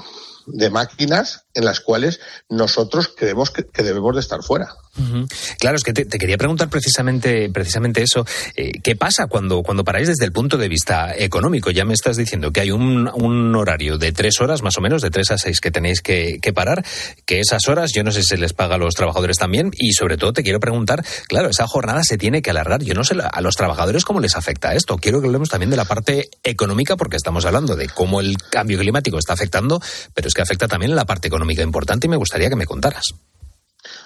de 0.47 0.71
máquinas 0.71 1.45
en 1.55 1.65
las 1.65 1.81
cuales 1.81 2.21
nosotros 2.49 3.13
creemos 3.15 3.51
que, 3.51 3.65
debemos 3.83 4.15
de 4.15 4.21
estar 4.21 4.43
fuera. 4.43 4.75
Ujú. 4.99 5.27
Claro, 5.59 5.77
es 5.77 5.83
que 5.83 5.93
te, 5.93 6.07
quería 6.07 6.39
preguntar 6.39 6.69
precisamente, 6.69 7.51
precisamente 7.51 8.03
eso. 8.03 8.25
Eh, 8.57 8.73
¿Qué 8.83 8.97
pasa 8.97 9.27
cuando, 9.27 9.63
cuando 9.63 9.85
paráis 9.85 10.09
desde 10.09 10.25
el 10.25 10.33
punto 10.33 10.57
de 10.57 10.69
vista 10.69 11.15
económico? 11.17 11.71
Ya 11.71 11.85
me 11.85 11.95
estás 11.95 12.17
diciendo 12.17 12.53
que 12.53 12.61
hay 12.61 12.71
un, 12.71 13.09
un 13.15 13.55
horario 13.55 13.99
de 13.99 14.13
tres 14.13 14.41
horas, 14.41 14.63
más 14.63 14.77
o 14.79 14.81
menos, 14.81 15.03
de 15.03 15.11
tres 15.11 15.31
a 15.31 15.39
seis 15.39 15.61
que 15.61 15.71
tenéis 15.71 16.01
que, 16.01 16.39
que 16.41 16.53
parar, 16.53 16.85
que 17.27 17.41
esas 17.41 17.69
horas, 17.69 17.93
yo 17.95 18.05
no 18.05 18.13
sé 18.13 18.23
si 18.23 18.29
se 18.29 18.37
les 18.37 18.53
paga 18.53 18.77
a 18.77 18.79
los 18.79 18.95
trabajadores 18.95 19.37
también, 19.37 19.71
y 19.77 19.93
sobre 19.93 20.17
todo 20.17 20.33
te 20.33 20.43
quiero 20.43 20.61
preguntar, 20.61 21.05
claro, 21.29 21.49
esa 21.49 21.67
jornada 21.67 22.03
se 22.03 22.19
tiene 22.19 22.43
que 22.43 22.51
alargar. 22.51 22.83
Yo 22.83 22.95
no 22.95 23.05
sé 23.05 23.15
a 23.21 23.41
los 23.41 23.57
trabajadores 23.57 24.05
cómo 24.05 24.21
les 24.21 24.37
afecta 24.37 24.75
esto. 24.75 24.97
Quiero 24.97 25.21
que 25.21 25.27
hablemos 25.27 25.49
también 25.49 25.71
de 25.71 25.77
la 25.77 25.85
parte 25.85 26.31
económica, 26.43 26.97
porque 26.97 27.17
estamos 27.17 27.45
hablando 27.45 27.77
de 27.77 27.89
cómo 27.89 28.21
el 28.21 28.37
cambio 28.39 28.79
climático 28.79 29.19
está 29.19 29.35
afectando, 29.35 29.81
pero 30.15 30.29
es 30.33 30.35
que 30.35 30.43
afecta 30.43 30.67
también 30.67 30.97
la 30.97 31.05
parte 31.05 31.29
económica 31.29 31.63
importante 31.63 32.07
y 32.07 32.11
me 32.11 32.17
gustaría 32.17 32.49
que 32.49 32.57
me 32.57 32.65
contaras. 32.65 33.15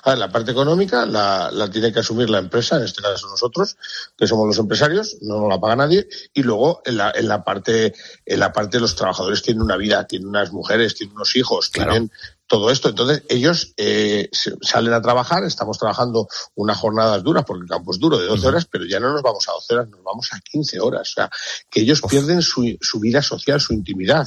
A 0.02 0.10
ver, 0.10 0.18
la 0.18 0.30
parte 0.30 0.50
económica 0.50 1.04
la, 1.04 1.50
la 1.52 1.70
tiene 1.70 1.92
que 1.92 2.00
asumir 2.00 2.30
la 2.30 2.38
empresa, 2.38 2.76
en 2.76 2.84
este 2.84 3.02
caso 3.02 3.28
nosotros, 3.28 3.76
que 4.16 4.26
somos 4.26 4.46
los 4.46 4.58
empresarios, 4.58 5.16
no 5.20 5.40
nos 5.40 5.48
la 5.48 5.60
paga 5.60 5.76
nadie, 5.76 6.08
y 6.32 6.42
luego 6.42 6.80
en 6.84 6.96
la, 6.96 7.12
en 7.14 7.28
la 7.28 7.44
parte, 7.44 7.94
en 8.24 8.40
la 8.40 8.52
parte 8.52 8.78
de 8.78 8.80
los 8.80 8.96
trabajadores 8.96 9.42
tienen 9.42 9.62
una 9.62 9.76
vida, 9.76 10.06
tienen 10.06 10.28
unas 10.28 10.50
mujeres, 10.52 10.94
tienen 10.94 11.14
unos 11.14 11.36
hijos, 11.36 11.70
tienen 11.70 12.10
todo 12.46 12.70
esto. 12.70 12.88
Entonces, 12.88 13.22
ellos 13.28 13.74
eh, 13.76 14.30
salen 14.62 14.92
a 14.92 15.02
trabajar, 15.02 15.44
estamos 15.44 15.78
trabajando 15.78 16.28
unas 16.54 16.78
jornadas 16.78 17.22
duras, 17.22 17.44
porque 17.46 17.64
el 17.64 17.68
campo 17.68 17.92
es 17.92 17.98
duro, 17.98 18.18
de 18.18 18.26
12 18.26 18.46
horas, 18.46 18.66
pero 18.70 18.84
ya 18.84 19.00
no 19.00 19.12
nos 19.12 19.22
vamos 19.22 19.48
a 19.48 19.52
12 19.52 19.74
horas, 19.74 19.88
nos 19.90 20.02
vamos 20.02 20.28
a 20.32 20.40
15 20.40 20.80
horas. 20.80 21.10
O 21.10 21.14
sea, 21.14 21.30
que 21.70 21.80
ellos 21.80 22.00
pierden 22.08 22.42
su, 22.42 22.76
su 22.80 23.00
vida 23.00 23.22
social, 23.22 23.60
su 23.60 23.74
intimidad. 23.74 24.26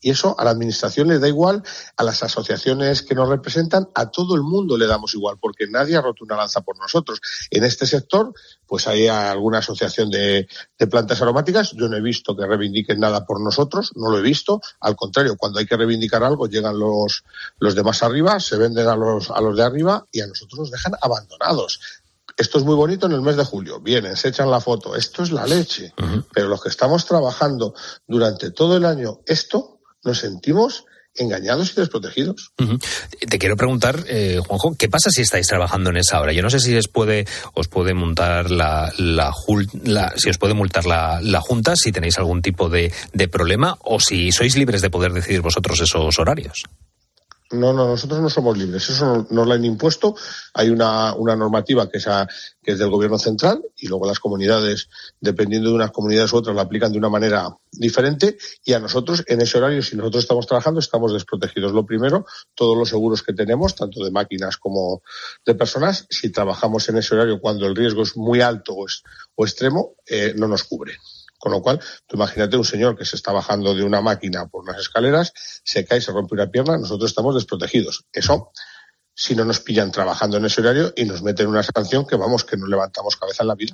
Y 0.00 0.10
eso 0.10 0.34
a 0.38 0.44
la 0.44 0.50
administración 0.50 1.08
le 1.08 1.18
da 1.18 1.28
igual, 1.28 1.62
a 1.96 2.04
las 2.04 2.22
asociaciones 2.22 3.02
que 3.02 3.14
nos 3.14 3.28
representan, 3.28 3.88
a 3.94 4.10
todo 4.10 4.34
el 4.34 4.42
mundo 4.42 4.76
le 4.76 4.86
damos 4.86 5.14
igual, 5.14 5.36
porque 5.40 5.66
nadie 5.68 5.96
ha 5.96 6.00
roto 6.00 6.24
una 6.24 6.36
lanza 6.36 6.62
por 6.62 6.78
nosotros. 6.78 7.20
En 7.50 7.64
este 7.64 7.86
sector, 7.86 8.32
pues 8.66 8.86
hay 8.86 9.08
alguna 9.08 9.58
asociación 9.58 10.10
de, 10.10 10.48
de 10.78 10.86
plantas 10.86 11.20
aromáticas. 11.20 11.72
Yo 11.72 11.88
no 11.88 11.96
he 11.96 12.00
visto 12.00 12.36
que 12.36 12.46
reivindiquen 12.46 12.98
nada 13.00 13.26
por 13.26 13.40
nosotros, 13.40 13.92
no 13.96 14.10
lo 14.10 14.18
he 14.18 14.22
visto. 14.22 14.60
Al 14.80 14.96
contrario, 14.96 15.36
cuando 15.36 15.58
hay 15.58 15.66
que 15.66 15.76
reivindicar 15.76 16.24
algo, 16.24 16.46
llegan 16.46 16.78
los, 16.78 17.24
los 17.58 17.74
de 17.74 17.82
más 17.82 18.02
arriba, 18.02 18.40
se 18.40 18.56
venden 18.56 18.88
a 18.88 18.96
los, 18.96 19.30
a 19.30 19.40
los 19.40 19.56
de 19.56 19.62
arriba 19.62 20.06
y 20.10 20.20
a 20.20 20.26
nosotros 20.26 20.60
nos 20.60 20.70
dejan 20.70 20.94
abandonados. 21.00 21.80
Esto 22.36 22.58
es 22.58 22.64
muy 22.64 22.74
bonito 22.74 23.06
en 23.06 23.12
el 23.12 23.20
mes 23.20 23.36
de 23.36 23.44
julio. 23.44 23.80
Vienen, 23.80 24.16
se 24.16 24.28
echan 24.28 24.50
la 24.50 24.60
foto. 24.60 24.96
Esto 24.96 25.22
es 25.22 25.30
la 25.30 25.46
leche. 25.46 25.92
Pero 26.32 26.48
los 26.48 26.62
que 26.62 26.70
estamos 26.70 27.04
trabajando 27.04 27.74
durante 28.06 28.50
todo 28.50 28.78
el 28.78 28.86
año 28.86 29.20
esto, 29.26 29.79
nos 30.04 30.18
sentimos 30.18 30.84
engañados 31.14 31.72
y 31.72 31.80
desprotegidos. 31.80 32.52
Te 33.28 33.38
quiero 33.38 33.56
preguntar, 33.56 34.04
eh, 34.06 34.38
Juanjo, 34.46 34.76
¿qué 34.78 34.88
pasa 34.88 35.10
si 35.10 35.22
estáis 35.22 35.46
trabajando 35.46 35.90
en 35.90 35.96
esa 35.96 36.20
hora? 36.20 36.32
Yo 36.32 36.42
no 36.42 36.50
sé 36.50 36.60
si 36.60 36.76
os 36.76 36.88
puede, 36.88 37.26
os 37.54 37.68
la, 38.50 38.92
si 40.16 40.30
os 40.30 40.38
puede 40.38 40.54
multar 40.54 40.86
la, 40.86 41.40
junta, 41.40 41.74
si 41.76 41.92
tenéis 41.92 42.18
algún 42.18 42.42
tipo 42.42 42.68
de 42.68 42.92
problema, 43.30 43.76
o 43.80 43.98
si 44.00 44.30
sois 44.32 44.56
libres 44.56 44.82
de 44.82 44.90
poder 44.90 45.12
decidir 45.12 45.40
vosotros 45.40 45.80
esos 45.80 46.18
horarios. 46.18 46.62
No, 47.52 47.72
no, 47.72 47.88
nosotros 47.88 48.20
no 48.20 48.30
somos 48.30 48.56
libres. 48.56 48.88
Eso 48.90 49.04
no- 49.06 49.26
nos 49.28 49.46
lo 49.46 49.52
han 49.54 49.64
impuesto. 49.64 50.14
Hay 50.54 50.70
una, 50.70 51.14
una 51.14 51.34
normativa 51.34 51.88
que 51.88 51.98
es, 51.98 52.06
a- 52.06 52.28
que 52.62 52.72
es 52.72 52.78
del 52.78 52.90
gobierno 52.90 53.18
central 53.18 53.60
y 53.76 53.88
luego 53.88 54.06
las 54.06 54.20
comunidades, 54.20 54.88
dependiendo 55.20 55.68
de 55.70 55.74
unas 55.74 55.90
comunidades 55.90 56.32
u 56.32 56.36
otras, 56.36 56.54
la 56.54 56.62
aplican 56.62 56.92
de 56.92 56.98
una 56.98 57.08
manera 57.08 57.48
diferente. 57.72 58.38
Y 58.64 58.72
a 58.74 58.78
nosotros, 58.78 59.24
en 59.26 59.40
ese 59.40 59.58
horario, 59.58 59.82
si 59.82 59.96
nosotros 59.96 60.22
estamos 60.22 60.46
trabajando, 60.46 60.78
estamos 60.78 61.12
desprotegidos. 61.12 61.72
Lo 61.72 61.84
primero, 61.84 62.24
todos 62.54 62.76
los 62.76 62.88
seguros 62.88 63.24
que 63.24 63.32
tenemos, 63.32 63.74
tanto 63.74 64.04
de 64.04 64.12
máquinas 64.12 64.56
como 64.56 65.02
de 65.44 65.54
personas, 65.56 66.06
si 66.08 66.30
trabajamos 66.30 66.88
en 66.88 66.98
ese 66.98 67.16
horario 67.16 67.40
cuando 67.40 67.66
el 67.66 67.74
riesgo 67.74 68.02
es 68.04 68.16
muy 68.16 68.40
alto 68.40 68.74
o, 68.74 68.86
es- 68.86 69.02
o 69.34 69.44
extremo, 69.44 69.96
eh, 70.06 70.34
no 70.36 70.46
nos 70.46 70.62
cubre. 70.62 70.92
Con 71.40 71.52
lo 71.52 71.62
cual, 71.62 71.80
tú 72.06 72.16
imagínate 72.16 72.58
un 72.58 72.66
señor 72.66 72.98
que 72.98 73.06
se 73.06 73.16
está 73.16 73.32
bajando 73.32 73.74
de 73.74 73.82
una 73.82 74.02
máquina 74.02 74.46
por 74.46 74.62
unas 74.62 74.78
escaleras, 74.78 75.32
se 75.64 75.86
cae, 75.86 76.02
se 76.02 76.12
rompe 76.12 76.34
una 76.34 76.50
pierna, 76.50 76.76
nosotros 76.76 77.10
estamos 77.10 77.34
desprotegidos. 77.34 78.04
Eso, 78.12 78.52
si 79.14 79.34
no 79.34 79.46
nos 79.46 79.60
pillan 79.60 79.90
trabajando 79.90 80.36
en 80.36 80.44
ese 80.44 80.60
horario 80.60 80.92
y 80.94 81.06
nos 81.06 81.22
meten 81.22 81.46
una 81.46 81.62
sanción 81.62 82.06
que 82.06 82.16
vamos, 82.16 82.44
que 82.44 82.58
no 82.58 82.66
levantamos 82.66 83.16
cabeza 83.16 83.42
en 83.42 83.48
la 83.48 83.54
vida. 83.54 83.72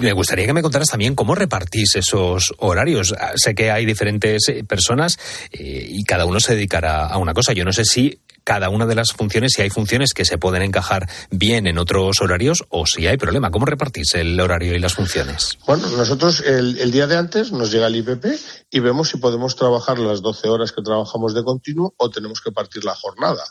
Me 0.00 0.12
gustaría 0.12 0.44
que 0.44 0.52
me 0.52 0.62
contaras 0.62 0.88
también 0.88 1.14
cómo 1.14 1.36
repartís 1.36 1.94
esos 1.94 2.52
horarios. 2.58 3.14
Ah, 3.16 3.34
Sé 3.36 3.54
que 3.54 3.70
hay 3.70 3.86
diferentes 3.86 4.48
eh, 4.48 4.64
personas 4.64 5.18
eh, 5.52 5.86
y 5.88 6.02
cada 6.02 6.24
uno 6.24 6.40
se 6.40 6.56
dedicará 6.56 7.06
a 7.06 7.18
una 7.18 7.32
cosa. 7.32 7.52
Yo 7.52 7.64
no 7.64 7.72
sé 7.72 7.84
si 7.84 8.20
cada 8.48 8.70
una 8.70 8.86
de 8.86 8.94
las 8.94 9.12
funciones, 9.12 9.52
si 9.54 9.60
hay 9.60 9.68
funciones 9.68 10.14
que 10.14 10.24
se 10.24 10.38
pueden 10.38 10.62
encajar 10.62 11.06
bien 11.30 11.66
en 11.66 11.76
otros 11.76 12.22
horarios 12.22 12.64
o 12.70 12.86
si 12.86 13.06
hay 13.06 13.18
problema. 13.18 13.50
¿Cómo 13.50 13.66
repartís 13.66 14.14
el 14.14 14.40
horario 14.40 14.74
y 14.74 14.78
las 14.78 14.94
funciones? 14.94 15.58
Bueno, 15.66 15.86
nosotros 15.90 16.40
el, 16.40 16.78
el 16.78 16.90
día 16.90 17.06
de 17.06 17.18
antes 17.18 17.52
nos 17.52 17.70
llega 17.70 17.88
el 17.88 17.96
IPP 17.96 18.24
y 18.70 18.80
vemos 18.80 19.10
si 19.10 19.18
podemos 19.18 19.54
trabajar 19.54 19.98
las 19.98 20.22
12 20.22 20.48
horas 20.48 20.72
que 20.72 20.80
trabajamos 20.80 21.34
de 21.34 21.44
continuo 21.44 21.92
o 21.98 22.08
tenemos 22.08 22.40
que 22.40 22.50
partir 22.50 22.86
la 22.86 22.94
jornada. 22.94 23.44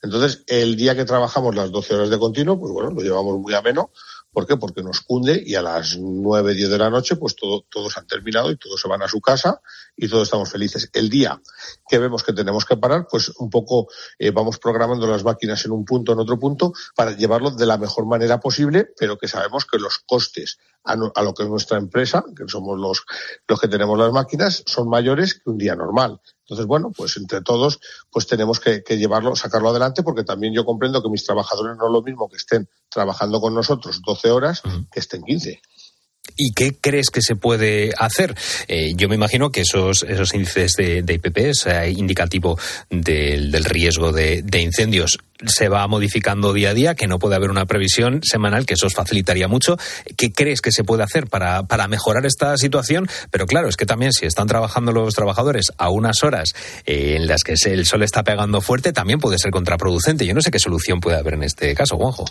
Entonces, 0.00 0.42
el 0.46 0.74
día 0.74 0.96
que 0.96 1.04
trabajamos 1.04 1.54
las 1.54 1.70
12 1.70 1.94
horas 1.94 2.08
de 2.08 2.18
continuo, 2.18 2.58
pues 2.58 2.72
bueno, 2.72 2.92
lo 2.92 3.02
llevamos 3.02 3.38
muy 3.38 3.52
ameno. 3.52 3.90
¿Por 4.32 4.46
qué? 4.46 4.56
Porque 4.56 4.82
nos 4.82 5.00
cunde 5.00 5.42
y 5.44 5.56
a 5.56 5.62
las 5.62 5.98
9, 5.98 6.54
10 6.54 6.70
de 6.70 6.78
la 6.78 6.88
noche, 6.88 7.16
pues 7.16 7.34
todo, 7.34 7.64
todos 7.68 7.98
han 7.98 8.06
terminado 8.06 8.50
y 8.50 8.56
todos 8.56 8.80
se 8.80 8.88
van 8.88 9.02
a 9.02 9.08
su 9.08 9.20
casa 9.20 9.60
y 9.96 10.08
todos 10.08 10.24
estamos 10.24 10.50
felices. 10.50 10.88
El 10.92 11.10
día 11.10 11.40
que 11.88 11.98
vemos 11.98 12.22
que 12.22 12.32
tenemos 12.32 12.64
que 12.64 12.76
parar, 12.76 13.06
pues 13.10 13.30
un 13.38 13.50
poco 13.50 13.88
eh, 14.18 14.30
vamos 14.30 14.58
programando 14.58 15.06
las 15.06 15.24
máquinas 15.24 15.64
en 15.64 15.72
un 15.72 15.84
punto, 15.84 16.12
en 16.12 16.20
otro 16.20 16.38
punto, 16.38 16.72
para 16.94 17.16
llevarlo 17.16 17.50
de 17.50 17.66
la 17.66 17.76
mejor 17.76 18.06
manera 18.06 18.38
posible, 18.38 18.88
pero 18.96 19.18
que 19.18 19.26
sabemos 19.26 19.64
que 19.64 19.78
los 19.78 19.98
costes 19.98 20.58
a, 20.84 20.92
a 20.92 21.22
lo 21.22 21.34
que 21.34 21.42
es 21.42 21.48
nuestra 21.48 21.78
empresa, 21.78 22.24
que 22.36 22.44
somos 22.46 22.78
los, 22.78 23.04
los 23.48 23.60
que 23.60 23.68
tenemos 23.68 23.98
las 23.98 24.12
máquinas, 24.12 24.62
son 24.66 24.88
mayores 24.88 25.34
que 25.34 25.50
un 25.50 25.58
día 25.58 25.74
normal. 25.74 26.20
Entonces, 26.50 26.66
bueno, 26.66 26.90
pues 26.90 27.16
entre 27.16 27.42
todos, 27.42 27.78
pues 28.10 28.26
tenemos 28.26 28.58
que, 28.58 28.82
que 28.82 28.98
llevarlo, 28.98 29.36
sacarlo 29.36 29.68
adelante, 29.68 30.02
porque 30.02 30.24
también 30.24 30.52
yo 30.52 30.64
comprendo 30.64 31.00
que 31.00 31.08
mis 31.08 31.24
trabajadores 31.24 31.76
no 31.76 31.86
es 31.86 31.92
lo 31.92 32.02
mismo 32.02 32.28
que 32.28 32.38
estén 32.38 32.68
trabajando 32.88 33.40
con 33.40 33.54
nosotros 33.54 34.02
12 34.04 34.30
horas 34.32 34.60
que 34.90 34.98
estén 34.98 35.22
15. 35.22 35.62
¿Y 36.42 36.52
qué 36.54 36.74
crees 36.74 37.10
que 37.10 37.20
se 37.20 37.36
puede 37.36 37.92
hacer? 37.98 38.34
Eh, 38.66 38.94
yo 38.96 39.10
me 39.10 39.14
imagino 39.14 39.50
que 39.50 39.60
esos, 39.60 40.04
esos 40.04 40.32
índices 40.32 40.72
de, 40.72 41.02
de 41.02 41.12
IPP, 41.12 41.36
ese 41.36 41.90
indicativo 41.90 42.58
del, 42.88 43.62
riesgo 43.62 44.10
de, 44.10 44.42
incendios, 44.58 45.18
se 45.44 45.68
va 45.68 45.86
modificando 45.86 46.54
día 46.54 46.70
a 46.70 46.74
día, 46.74 46.94
que 46.94 47.06
no 47.06 47.18
puede 47.18 47.36
haber 47.36 47.50
una 47.50 47.66
previsión 47.66 48.20
semanal, 48.22 48.64
que 48.64 48.72
eso 48.72 48.86
os 48.86 48.94
facilitaría 48.94 49.48
mucho. 49.48 49.76
¿Qué 50.16 50.32
crees 50.32 50.62
que 50.62 50.72
se 50.72 50.82
puede 50.82 51.02
hacer 51.02 51.26
para, 51.26 51.64
para 51.64 51.88
mejorar 51.88 52.24
esta 52.24 52.56
situación? 52.56 53.06
Pero 53.30 53.44
claro, 53.44 53.68
es 53.68 53.76
que 53.76 53.84
también 53.84 54.14
si 54.14 54.24
están 54.24 54.46
trabajando 54.46 54.92
los 54.92 55.12
trabajadores 55.12 55.72
a 55.76 55.90
unas 55.90 56.22
horas 56.22 56.54
eh, 56.86 57.16
en 57.16 57.26
las 57.26 57.42
que 57.44 57.52
el 57.66 57.84
sol 57.84 58.02
está 58.02 58.24
pegando 58.24 58.62
fuerte, 58.62 58.94
también 58.94 59.20
puede 59.20 59.38
ser 59.38 59.50
contraproducente. 59.50 60.24
Yo 60.24 60.32
no 60.32 60.40
sé 60.40 60.50
qué 60.50 60.58
solución 60.58 61.00
puede 61.00 61.18
haber 61.18 61.34
en 61.34 61.42
este 61.42 61.74
caso, 61.74 61.98
Juanjo. 61.98 62.24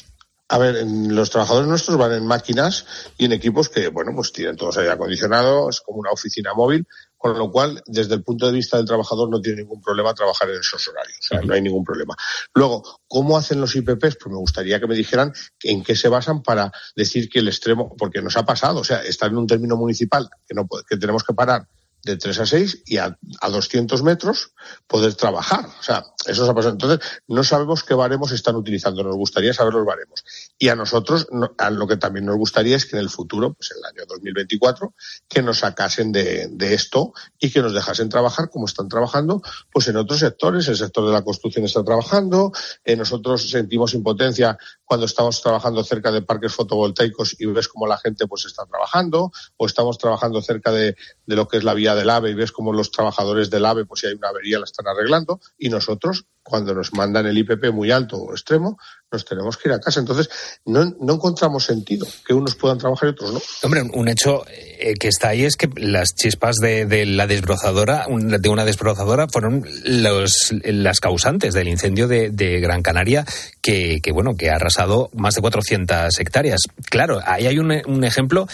A 0.52 0.58
ver, 0.58 0.84
los 0.84 1.30
trabajadores 1.30 1.68
nuestros 1.68 1.96
van 1.96 2.12
en 2.12 2.26
máquinas 2.26 2.86
y 3.20 3.26
en 3.26 3.34
equipos 3.34 3.70
que, 3.70 3.88
bueno, 3.90 4.12
pues 4.16 4.34
tienen 4.34 4.56
todos 4.56 4.78
aire 4.80 4.92
acondicionado, 4.92 5.70
es 5.70 5.80
como 5.80 6.00
una 6.00 6.10
oficina 6.10 6.56
móvil, 6.56 6.88
con 7.18 7.38
lo 7.38 7.52
cual, 7.52 7.84
desde 7.86 8.16
el 8.16 8.24
punto 8.24 8.48
de 8.48 8.54
vista 8.54 8.78
del 8.78 8.88
trabajador, 8.88 9.30
no 9.30 9.40
tiene 9.40 9.62
ningún 9.62 9.80
problema 9.80 10.14
trabajar 10.16 10.50
en 10.50 10.60
esos 10.60 10.88
horarios, 10.88 11.20
o 11.20 11.28
sea, 11.28 11.42
no 11.42 11.54
hay 11.54 11.62
ningún 11.62 11.84
problema. 11.84 12.16
Luego, 12.56 12.82
¿cómo 13.08 13.38
hacen 13.38 13.62
los 13.62 13.76
IPPs? 13.76 14.16
Pues 14.16 14.28
me 14.28 14.38
gustaría 14.38 14.80
que 14.80 14.88
me 14.88 14.96
dijeran 14.96 15.32
en 15.62 15.84
qué 15.84 15.96
se 15.96 16.10
basan 16.10 16.42
para 16.42 16.72
decir 16.96 17.30
que 17.30 17.40
el 17.40 17.48
extremo, 17.48 17.96
porque 17.96 18.22
nos 18.22 18.36
ha 18.36 18.44
pasado, 18.44 18.80
o 18.80 18.84
sea, 18.84 19.04
estar 19.04 19.30
en 19.30 19.38
un 19.38 19.46
término 19.46 19.78
municipal 19.78 20.30
que, 20.48 20.56
no, 20.56 20.68
que 20.90 20.98
tenemos 20.98 21.24
que 21.24 21.34
parar 21.34 21.68
de 22.04 22.18
3 22.18 22.40
a 22.40 22.46
6 22.46 22.84
y 22.86 22.98
a, 22.98 23.18
a 23.42 23.50
200 23.50 24.04
metros 24.04 24.54
poder 24.88 25.16
trabajar. 25.16 25.66
O 25.80 25.84
sea, 25.84 26.06
eso 26.26 26.42
nos 26.42 26.50
ha 26.50 26.54
pasado. 26.54 26.74
Entonces, 26.74 27.00
no 27.28 27.44
sabemos 27.44 27.84
qué 27.84 27.94
baremos 27.94 28.32
están 28.32 28.56
utilizando. 28.56 29.04
Nos 29.04 29.16
gustaría 29.16 29.54
saber 29.54 29.74
los 29.74 29.86
baremos. 29.86 30.24
Y 30.62 30.68
a 30.68 30.76
nosotros, 30.76 31.28
no- 31.32 31.54
a 31.58 31.70
lo 31.70 31.88
que 31.88 31.96
también 31.96 32.26
nos 32.26 32.36
gustaría 32.36 32.76
es 32.76 32.86
que 32.86 32.98
en 32.98 33.02
el 33.02 33.10
futuro, 33.10 33.54
pues 33.54 33.72
en 33.72 33.78
el 33.78 33.86
año 33.86 34.06
2024, 34.08 34.94
que 35.30 35.42
nos 35.42 35.60
sacasen 35.60 36.12
de, 36.12 36.50
de 36.52 36.74
esto 36.74 37.14
y 37.40 37.50
que 37.50 37.62
nos 37.62 37.74
dejasen 37.74 38.10
trabajar 38.10 38.50
como 38.50 38.66
están 38.66 38.90
trabajando, 38.90 39.42
pues 39.72 39.88
en 39.88 39.96
otros 39.96 40.20
sectores. 40.20 40.68
El 40.68 40.76
sector 40.76 41.06
de 41.06 41.14
la 41.14 41.24
construcción 41.24 41.64
está 41.64 41.82
trabajando. 41.84 42.52
eh, 42.84 42.98
nosotros 42.98 43.50
sentimos 43.50 43.94
impotencia 43.94 44.58
cuando 44.84 45.06
estamos 45.06 45.42
trabajando 45.42 45.82
cerca 45.84 46.12
de 46.12 46.24
parques 46.24 46.54
fotovoltaicos 46.54 47.36
y 47.40 47.46
ves 47.46 47.70
cómo 47.70 47.88
la 47.88 47.98
gente 47.98 48.28
pues 48.28 48.44
está 48.46 48.66
trabajando, 48.66 49.32
o 49.56 49.66
estamos 49.66 49.98
trabajando 49.98 50.42
cerca 50.42 50.72
de, 50.74 50.96
de 51.26 51.36
lo 51.38 51.48
que 51.48 51.58
es 51.58 51.64
la 51.64 51.74
vía 51.74 51.96
del 51.96 52.10
AVE 52.10 52.32
y 52.32 52.34
ves 52.34 52.52
cómo 52.52 52.74
los 52.74 52.92
trabajadores 52.92 53.50
del 53.50 53.66
AVE, 53.66 53.86
pues 53.86 54.02
si 54.02 54.08
hay 54.08 54.14
una 54.14 54.28
avería 54.30 54.60
la 54.60 54.66
están 54.66 54.88
arreglando, 54.88 55.40
y 55.58 55.70
nosotros, 55.70 56.26
cuando 56.50 56.74
nos 56.74 56.94
mandan 56.94 57.28
el 57.28 57.38
IPP 57.38 57.72
muy 57.72 57.92
alto 57.92 58.18
o 58.18 58.32
extremo, 58.32 58.78
nos 59.12 59.26
tenemos 59.26 59.58
que 59.58 59.70
ir 59.70 59.74
a 59.74 59.80
casa. 59.80 60.00
Entonces, 60.00 60.30
no, 60.66 60.84
no 61.00 61.14
encontramos 61.14 61.66
sentido 61.66 62.08
que 62.26 62.34
unos 62.34 62.56
puedan 62.56 62.78
trabajar 62.78 63.10
y 63.10 63.12
otros 63.12 63.34
no. 63.34 63.42
Hombre, 63.64 63.84
un 63.94 64.08
hecho 64.08 64.44
eh, 64.48 64.94
que 65.00 65.08
está 65.08 65.30
ahí 65.30 65.46
es 65.46 65.56
que 65.56 65.70
las 65.76 66.16
chispas 66.16 66.58
de, 66.58 66.86
de 66.86 67.06
la 67.06 67.28
desbrozadora, 67.28 68.06
de 68.10 68.50
una 68.50 68.66
desbrozadora, 68.66 69.28
fueron 69.32 69.66
los, 69.84 70.54
las 70.64 71.00
causantes 71.00 71.54
del 71.54 71.68
incendio 71.68 72.08
de, 72.08 72.60
Gran 72.60 72.82
Canaria, 72.82 73.26
que, 73.62 74.00
que, 74.02 74.12
bueno, 74.12 74.36
que 74.36 74.50
ha 74.50 74.56
arrasado 74.56 75.10
más 75.14 75.36
de 75.36 75.42
400 75.42 76.20
hectáreas. 76.20 76.62
Claro, 76.90 77.20
ahí 77.26 77.48
hay 77.48 77.60
un, 77.60 77.72
un 77.86 78.04
ejemplo 78.04 78.48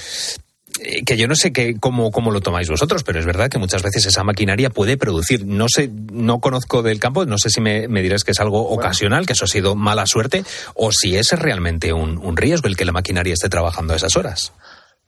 que 1.05 1.17
yo 1.17 1.27
no 1.27 1.35
sé 1.35 1.53
qué, 1.53 1.79
cómo, 1.79 2.11
cómo 2.11 2.31
lo 2.31 2.41
tomáis 2.41 2.69
vosotros, 2.69 3.03
pero 3.03 3.19
es 3.19 3.25
verdad 3.25 3.49
que 3.49 3.57
muchas 3.57 3.81
veces 3.81 4.05
esa 4.05 4.23
maquinaria 4.23 4.69
puede 4.69 4.97
producir. 4.97 5.45
No 5.45 5.67
sé, 5.69 5.89
no 5.89 6.39
conozco 6.39 6.81
del 6.81 6.99
campo, 6.99 7.25
no 7.25 7.37
sé 7.37 7.49
si 7.49 7.61
me, 7.61 7.87
me 7.87 8.01
dirás 8.01 8.23
que 8.23 8.31
es 8.31 8.39
algo 8.39 8.69
ocasional, 8.69 9.25
que 9.25 9.33
eso 9.33 9.45
ha 9.45 9.49
sido 9.49 9.75
mala 9.75 10.05
suerte, 10.05 10.43
o 10.73 10.91
si 10.91 11.15
es 11.15 11.31
realmente 11.31 11.93
un, 11.93 12.17
un 12.17 12.37
riesgo 12.37 12.67
el 12.67 12.75
que 12.75 12.85
la 12.85 12.91
maquinaria 12.91 13.33
esté 13.33 13.49
trabajando 13.49 13.93
a 13.93 13.97
esas 13.97 14.15
horas. 14.15 14.51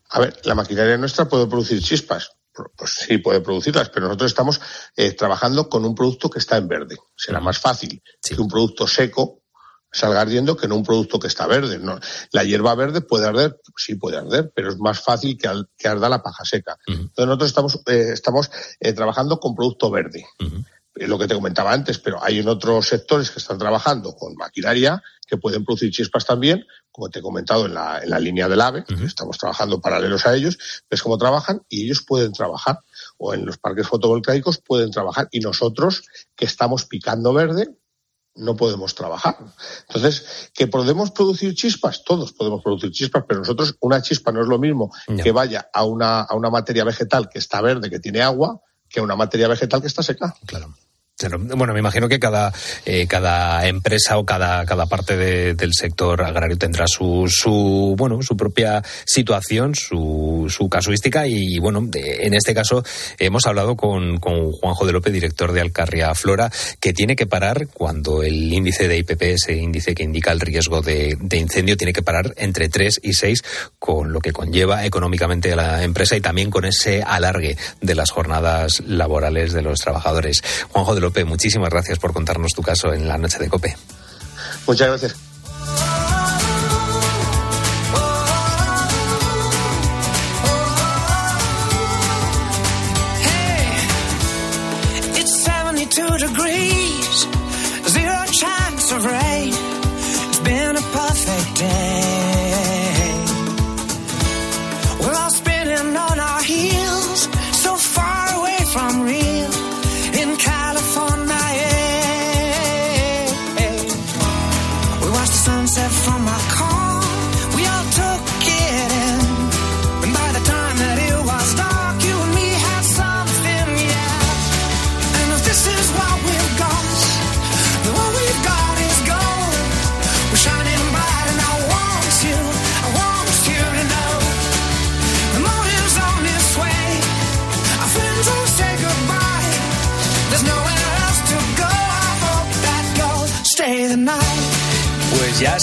A 0.10 0.20
ver, 0.20 0.40
la 0.44 0.56
maquinaria 0.56 0.98
nuestra 0.98 1.28
puede 1.28 1.48
producir 1.48 1.82
chispas. 1.82 2.32
Pues 2.76 2.92
sí, 2.92 3.20
puede 3.20 3.42
producirlas, 3.42 3.90
pero 3.90 4.08
nosotros 4.08 4.32
estamos 4.32 4.60
eh, 4.96 5.12
trabajando 5.14 5.70
con 5.70 5.86
un 5.86 5.94
producto 5.94 6.30
que 6.30 6.40
está 6.40 6.58
en 6.58 6.68
verde. 6.68 6.98
Será 7.16 7.40
más 7.40 7.60
fácil 7.60 8.02
que 8.22 8.42
un 8.42 8.48
producto 8.48 8.88
seco 8.88 9.44
salga 9.98 10.22
ardiendo 10.22 10.56
que 10.56 10.68
no 10.68 10.76
un 10.76 10.84
producto 10.84 11.20
que 11.20 11.28
está 11.28 11.48
verde. 11.48 11.80
¿no? 11.80 12.00
La 12.32 12.44
hierba 12.44 12.76
verde 12.76 13.02
puede 13.02 13.26
arder, 13.28 13.60
sí 13.76 13.96
puede 13.96 14.18
arder, 14.18 14.52
pero 14.56 14.70
es 14.70 14.78
más 14.78 15.00
fácil 15.02 15.38
que, 15.38 15.48
al- 15.48 15.70
que 15.78 15.88
arda 15.88 16.08
la 16.10 16.22
paja 16.22 16.46
seca. 16.46 16.78
Entonces 16.88 17.26
nosotros 17.26 17.50
estamos, 17.50 17.80
eh, 17.88 18.10
estamos 18.14 18.52
eh, 18.80 18.94
trabajando 18.94 19.40
con 19.40 19.56
producto 19.56 19.90
verde. 19.90 20.26
Eh, 20.96 21.08
Lo 21.08 21.18
que 21.20 21.28
te 21.28 21.36
comentaba 21.36 21.72
antes, 21.74 22.00
pero 22.00 22.24
hay 22.24 22.40
en 22.40 22.48
otros 22.48 22.88
sectores 22.88 23.30
que 23.30 23.40
están 23.40 23.58
trabajando 23.60 24.16
con 24.16 24.34
maquinaria 24.36 25.02
que 25.28 25.38
pueden 25.38 25.66
producir 25.66 25.92
chispas 25.92 26.26
también, 26.26 26.66
como 26.90 27.10
te 27.10 27.20
he 27.20 27.22
comentado 27.22 27.66
en 27.66 27.74
la, 27.74 28.00
en 28.02 28.10
la 28.10 28.18
línea 28.20 28.48
del 28.48 28.62
AVE, 28.62 28.86
estamos 29.06 29.38
trabajando 29.38 29.82
paralelos 29.82 30.26
a 30.26 30.34
ellos, 30.34 30.58
ves 30.90 31.04
cómo 31.04 31.18
trabajan 31.18 31.62
y 31.70 31.84
ellos 31.86 32.02
pueden 32.08 32.32
trabajar, 32.32 32.80
o 33.18 33.34
en 33.34 33.46
los 33.46 33.58
parques 33.58 33.86
fotovoltaicos 33.88 34.60
pueden 34.60 34.90
trabajar, 34.90 35.28
y 35.32 35.42
nosotros 35.42 36.04
que 36.36 36.46
estamos 36.46 36.86
picando 36.86 37.34
verde, 37.34 37.68
no 38.38 38.56
podemos 38.56 38.96
trabajar. 38.96 39.38
Entonces, 39.88 40.50
¿que 40.54 40.68
podemos 40.68 41.12
producir 41.12 41.54
chispas? 41.56 42.04
Todos 42.04 42.34
podemos 42.34 42.64
producir 42.64 42.92
chispas, 42.92 43.24
pero 43.28 43.40
nosotros 43.42 43.76
una 43.82 44.02
chispa 44.02 44.32
no 44.32 44.42
es 44.42 44.48
lo 44.48 44.60
mismo 44.60 44.92
que 45.22 45.32
vaya 45.32 45.70
a 45.74 45.84
una, 45.84 46.22
a 46.22 46.36
una 46.36 46.50
materia 46.50 46.84
vegetal 46.84 47.30
que 47.30 47.40
está 47.40 47.62
verde, 47.62 47.90
que 47.90 48.00
tiene 48.00 48.22
agua, 48.22 48.62
que 48.90 49.00
a 49.00 49.04
una 49.04 49.16
materia 49.16 49.48
vegetal 49.48 49.82
que 49.82 49.88
está 49.88 50.04
seca. 50.04 50.34
Claro. 50.46 50.74
Bueno, 51.20 51.74
me 51.74 51.80
imagino 51.80 52.08
que 52.08 52.20
cada, 52.20 52.54
eh, 52.86 53.08
empresa 53.64 54.20
o 54.20 54.26
cada, 54.26 54.64
parte 54.88 55.18
de- 55.18 55.56
del 55.56 55.72
sector 55.74 56.22
agrario 56.22 56.60
tendrá 56.60 56.86
su, 56.88 57.26
su, 57.28 57.96
bueno, 57.98 58.22
su 58.22 58.38
propia 58.38 58.84
situación, 59.04 59.74
su, 59.74 60.46
su 60.48 60.70
casuística 60.70 61.26
y, 61.26 61.58
bueno, 61.58 61.90
en 61.92 62.34
este 62.36 62.54
caso 62.54 62.84
hemos 63.18 63.48
hablado 63.48 63.76
con, 63.76 64.20
Juanjo 64.20 64.86
de 64.86 64.94
López, 64.94 65.12
director 65.12 65.54
de 65.54 65.62
Alcarria 65.62 66.14
Flora, 66.14 66.52
que 66.80 66.94
tiene 66.94 67.16
que 67.16 67.26
parar 67.26 67.68
cuando 67.74 68.22
el 68.22 68.54
índice 68.54 68.88
de 68.88 68.98
IPP, 69.00 69.22
ese 69.24 69.56
índice 69.56 69.96
que 69.96 70.04
indica 70.04 70.32
el 70.32 70.40
riesgo 70.40 70.84
de, 70.84 71.18
de 71.20 71.38
incendio, 71.38 71.78
tiene 71.78 71.94
que 71.94 72.04
parar 72.04 72.36
entre 72.38 72.70
3 72.70 73.00
y 73.02 73.14
6, 73.14 73.42
con 73.80 74.14
lo 74.14 74.20
que 74.20 74.34
conlleva 74.34 74.86
económicamente 74.86 75.52
a 75.52 75.56
la 75.56 75.84
empresa 75.84 76.16
y 76.16 76.22
también 76.22 76.52
con 76.52 76.66
ese 76.66 77.02
alargue 77.02 77.58
de 77.82 77.96
las 77.96 78.12
jornadas 78.12 78.82
laborales 78.86 79.52
de 79.54 79.64
los 79.64 79.80
trabajadores. 79.80 80.44
Juanjo 80.70 80.94
de 80.94 81.07
Muchísimas 81.26 81.70
gracias 81.70 82.00
por 82.00 82.14
contarnos 82.14 82.54
tu 82.54 82.62
caso 82.62 82.94
en 82.94 83.08
la 83.08 83.18
noche 83.18 83.40
de 83.40 83.50
COPE. 83.50 83.76
Muchas 84.68 84.88
gracias. 84.88 85.27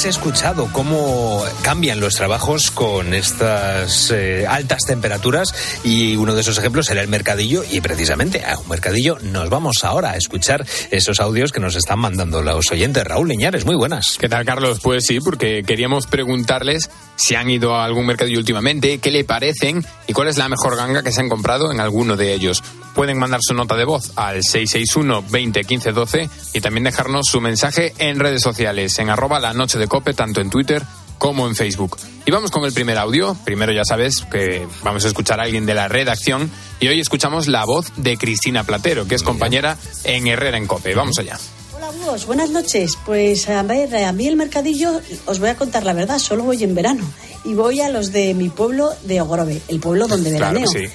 Escuchado 0.08 0.68
cómo 0.70 1.42
cambian 1.62 1.98
los 1.98 2.14
trabajos 2.14 2.70
con 2.70 3.14
estas 3.14 4.10
eh, 4.10 4.46
altas 4.46 4.82
temperaturas 4.86 5.54
y 5.82 6.16
uno 6.16 6.34
de 6.34 6.42
esos 6.42 6.58
ejemplos 6.58 6.90
era 6.90 7.00
el 7.00 7.08
mercadillo 7.08 7.62
y 7.70 7.80
precisamente 7.80 8.44
a 8.44 8.58
un 8.58 8.68
mercadillo 8.68 9.18
nos 9.22 9.48
vamos 9.48 9.82
ahora 9.82 10.10
a 10.10 10.16
escuchar 10.16 10.66
esos 10.90 11.20
audios 11.20 11.52
que 11.52 11.60
nos 11.60 11.74
están 11.74 12.00
mandando 12.00 12.42
los 12.42 12.70
oyentes. 12.70 13.02
Raúl 13.04 13.28
Leñares, 13.28 13.64
muy 13.64 13.76
buenas. 13.76 14.18
¿Qué 14.18 14.28
tal, 14.28 14.44
Carlos? 14.44 14.80
Pues 14.82 15.06
sí, 15.06 15.20
porque 15.20 15.62
queríamos 15.66 16.06
preguntarles 16.06 16.90
si 17.16 17.34
han 17.34 17.48
ido 17.48 17.74
a 17.74 17.84
algún 17.84 18.06
mercadillo 18.06 18.38
últimamente, 18.38 18.98
qué 18.98 19.10
le 19.10 19.24
parecen 19.24 19.84
y 20.06 20.12
cuál 20.12 20.28
es 20.28 20.36
la 20.36 20.48
mejor 20.48 20.76
ganga 20.76 21.02
que 21.02 21.12
se 21.12 21.20
han 21.20 21.28
comprado 21.28 21.72
en 21.72 21.80
alguno 21.80 22.16
de 22.16 22.34
ellos. 22.34 22.62
Pueden 22.94 23.18
mandar 23.18 23.40
su 23.42 23.54
nota 23.54 23.74
de 23.76 23.84
voz 23.84 24.12
al 24.16 24.42
661 24.42 25.24
20 25.28 25.64
15 25.64 25.92
12 25.92 26.30
y 26.52 26.60
también 26.60 26.84
dejarnos 26.84 27.26
su 27.26 27.40
mensaje 27.40 27.92
en 27.98 28.20
redes 28.20 28.42
sociales, 28.42 28.98
en 28.98 29.10
arroba 29.10 29.40
la 29.40 29.52
noche 29.52 29.78
de 29.78 29.88
cope, 29.88 30.14
tanto 30.14 30.40
en 30.40 30.50
Twitter 30.50 30.82
como 31.18 31.46
en 31.46 31.56
Facebook. 31.56 31.98
Y 32.26 32.30
vamos 32.30 32.50
con 32.50 32.64
el 32.64 32.72
primer 32.72 32.98
audio. 32.98 33.36
Primero 33.44 33.72
ya 33.72 33.84
sabes 33.84 34.24
que 34.30 34.66
vamos 34.82 35.04
a 35.04 35.08
escuchar 35.08 35.40
a 35.40 35.44
alguien 35.44 35.66
de 35.66 35.74
la 35.74 35.88
redacción 35.88 36.50
y 36.80 36.88
hoy 36.88 37.00
escuchamos 37.00 37.48
la 37.48 37.64
voz 37.64 37.92
de 37.96 38.16
Cristina 38.16 38.64
Platero, 38.64 39.06
que 39.06 39.14
es 39.14 39.22
compañera 39.22 39.76
en 40.04 40.26
Herrera 40.26 40.56
en 40.56 40.66
Cope. 40.66 40.94
Vamos 40.94 41.18
allá. 41.18 41.38
Hola, 41.86 42.16
buenas 42.26 42.50
noches. 42.50 42.96
Pues 43.04 43.48
a 43.48 43.62
ver, 43.62 43.94
a 43.94 44.12
mí 44.12 44.26
el 44.26 44.36
mercadillo, 44.36 45.00
os 45.26 45.38
voy 45.38 45.50
a 45.50 45.56
contar 45.56 45.84
la 45.84 45.92
verdad, 45.92 46.18
solo 46.18 46.44
voy 46.44 46.62
en 46.62 46.74
verano. 46.74 47.04
Y 47.44 47.52
voy 47.52 47.80
a 47.80 47.90
los 47.90 48.10
de 48.10 48.32
mi 48.32 48.48
pueblo 48.48 48.90
de 49.02 49.20
Ogrove, 49.20 49.60
el 49.68 49.80
pueblo 49.80 50.06
donde 50.06 50.30
veraneo. 50.32 50.66
sí. 50.66 50.86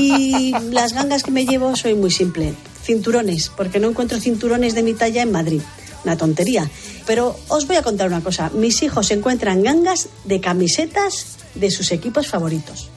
Y 0.00 0.52
las 0.70 0.94
gangas 0.94 1.22
que 1.22 1.30
me 1.30 1.46
llevo 1.46 1.76
soy 1.76 1.94
muy 1.94 2.10
simple. 2.10 2.54
Cinturones, 2.82 3.50
porque 3.56 3.78
no 3.78 3.88
encuentro 3.88 4.18
cinturones 4.18 4.74
de 4.74 4.82
mi 4.82 4.94
talla 4.94 5.22
en 5.22 5.30
Madrid. 5.30 5.62
Una 6.04 6.16
tontería. 6.16 6.68
Pero 7.06 7.36
os 7.46 7.68
voy 7.68 7.76
a 7.76 7.82
contar 7.82 8.08
una 8.08 8.20
cosa. 8.20 8.50
Mis 8.52 8.82
hijos 8.82 9.12
encuentran 9.12 9.62
gangas 9.62 10.08
de 10.24 10.40
camisetas 10.40 11.36
de 11.54 11.70
sus 11.70 11.92
equipos 11.92 12.26
favoritos. 12.26 12.90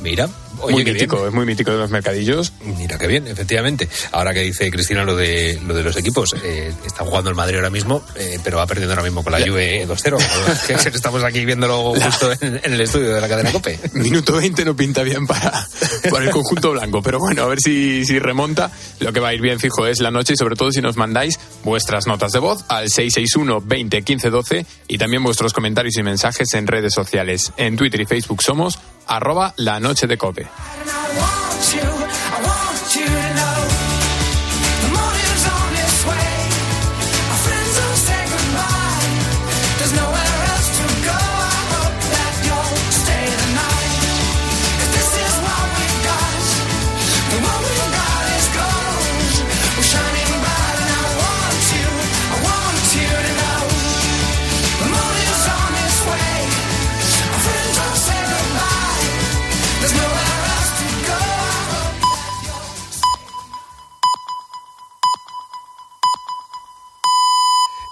Mira, 0.00 0.28
oye, 0.60 0.72
muy 0.72 0.84
mítico, 0.84 1.16
bien. 1.16 1.28
es 1.28 1.34
muy 1.34 1.46
mítico 1.46 1.70
de 1.70 1.78
los 1.78 1.90
mercadillos. 1.90 2.52
Mira 2.78 2.98
qué 2.98 3.06
bien, 3.06 3.26
efectivamente. 3.26 3.88
Ahora 4.12 4.34
que 4.34 4.40
dice 4.40 4.70
Cristina 4.70 5.04
lo 5.04 5.16
de 5.16 5.58
lo 5.66 5.74
de 5.74 5.82
los 5.82 5.96
equipos, 5.96 6.34
eh, 6.42 6.72
está 6.84 7.04
jugando 7.04 7.30
el 7.30 7.36
Madrid 7.36 7.56
ahora 7.56 7.70
mismo, 7.70 8.02
eh, 8.16 8.38
pero 8.44 8.58
va 8.58 8.66
perdiendo 8.66 8.92
ahora 8.92 9.02
mismo 9.02 9.22
con 9.24 9.32
la 9.32 9.40
Juve 9.40 9.86
2-0. 9.86 10.16
Que 10.66 10.96
Estamos 10.96 11.22
aquí 11.24 11.44
viéndolo 11.44 11.94
justo 11.94 12.32
en, 12.40 12.60
en 12.62 12.72
el 12.72 12.80
estudio 12.80 13.14
de 13.14 13.20
la 13.20 13.28
cadena 13.28 13.52
Cope. 13.52 13.78
Minuto 13.94 14.36
20 14.36 14.64
no 14.64 14.76
pinta 14.76 15.02
bien 15.02 15.26
para, 15.26 15.66
para 16.10 16.24
el 16.24 16.30
conjunto 16.30 16.72
blanco, 16.72 17.02
pero 17.02 17.18
bueno, 17.18 17.42
a 17.44 17.46
ver 17.46 17.60
si, 17.60 18.04
si 18.04 18.18
remonta. 18.18 18.70
Lo 19.00 19.12
que 19.12 19.20
va 19.20 19.28
a 19.28 19.34
ir 19.34 19.40
bien 19.40 19.58
fijo 19.60 19.86
es 19.86 20.00
la 20.00 20.10
noche 20.10 20.34
y 20.34 20.36
sobre 20.36 20.56
todo 20.56 20.70
si 20.72 20.80
nos 20.80 20.96
mandáis 20.96 21.38
vuestras 21.64 22.06
notas 22.06 22.32
de 22.32 22.38
voz 22.38 22.64
al 22.68 22.88
661 22.90 23.60
20 23.64 24.02
15 24.02 24.30
12 24.30 24.66
y 24.88 24.98
también 24.98 25.22
vuestros 25.22 25.52
comentarios 25.52 25.96
y 25.96 26.02
mensajes 26.02 26.52
en 26.54 26.66
redes 26.66 26.92
sociales. 26.94 27.52
En 27.56 27.76
Twitter 27.76 28.00
y 28.00 28.06
Facebook 28.06 28.42
somos 28.42 28.78
arroba 29.06 29.52
la 29.56 29.78
noche 29.80 30.06
de 30.06 30.16
cope. 30.16 30.48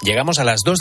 Llegamos 0.04 0.38
a 0.38 0.44
las 0.44 0.64
2 0.64 0.64
de 0.64 0.72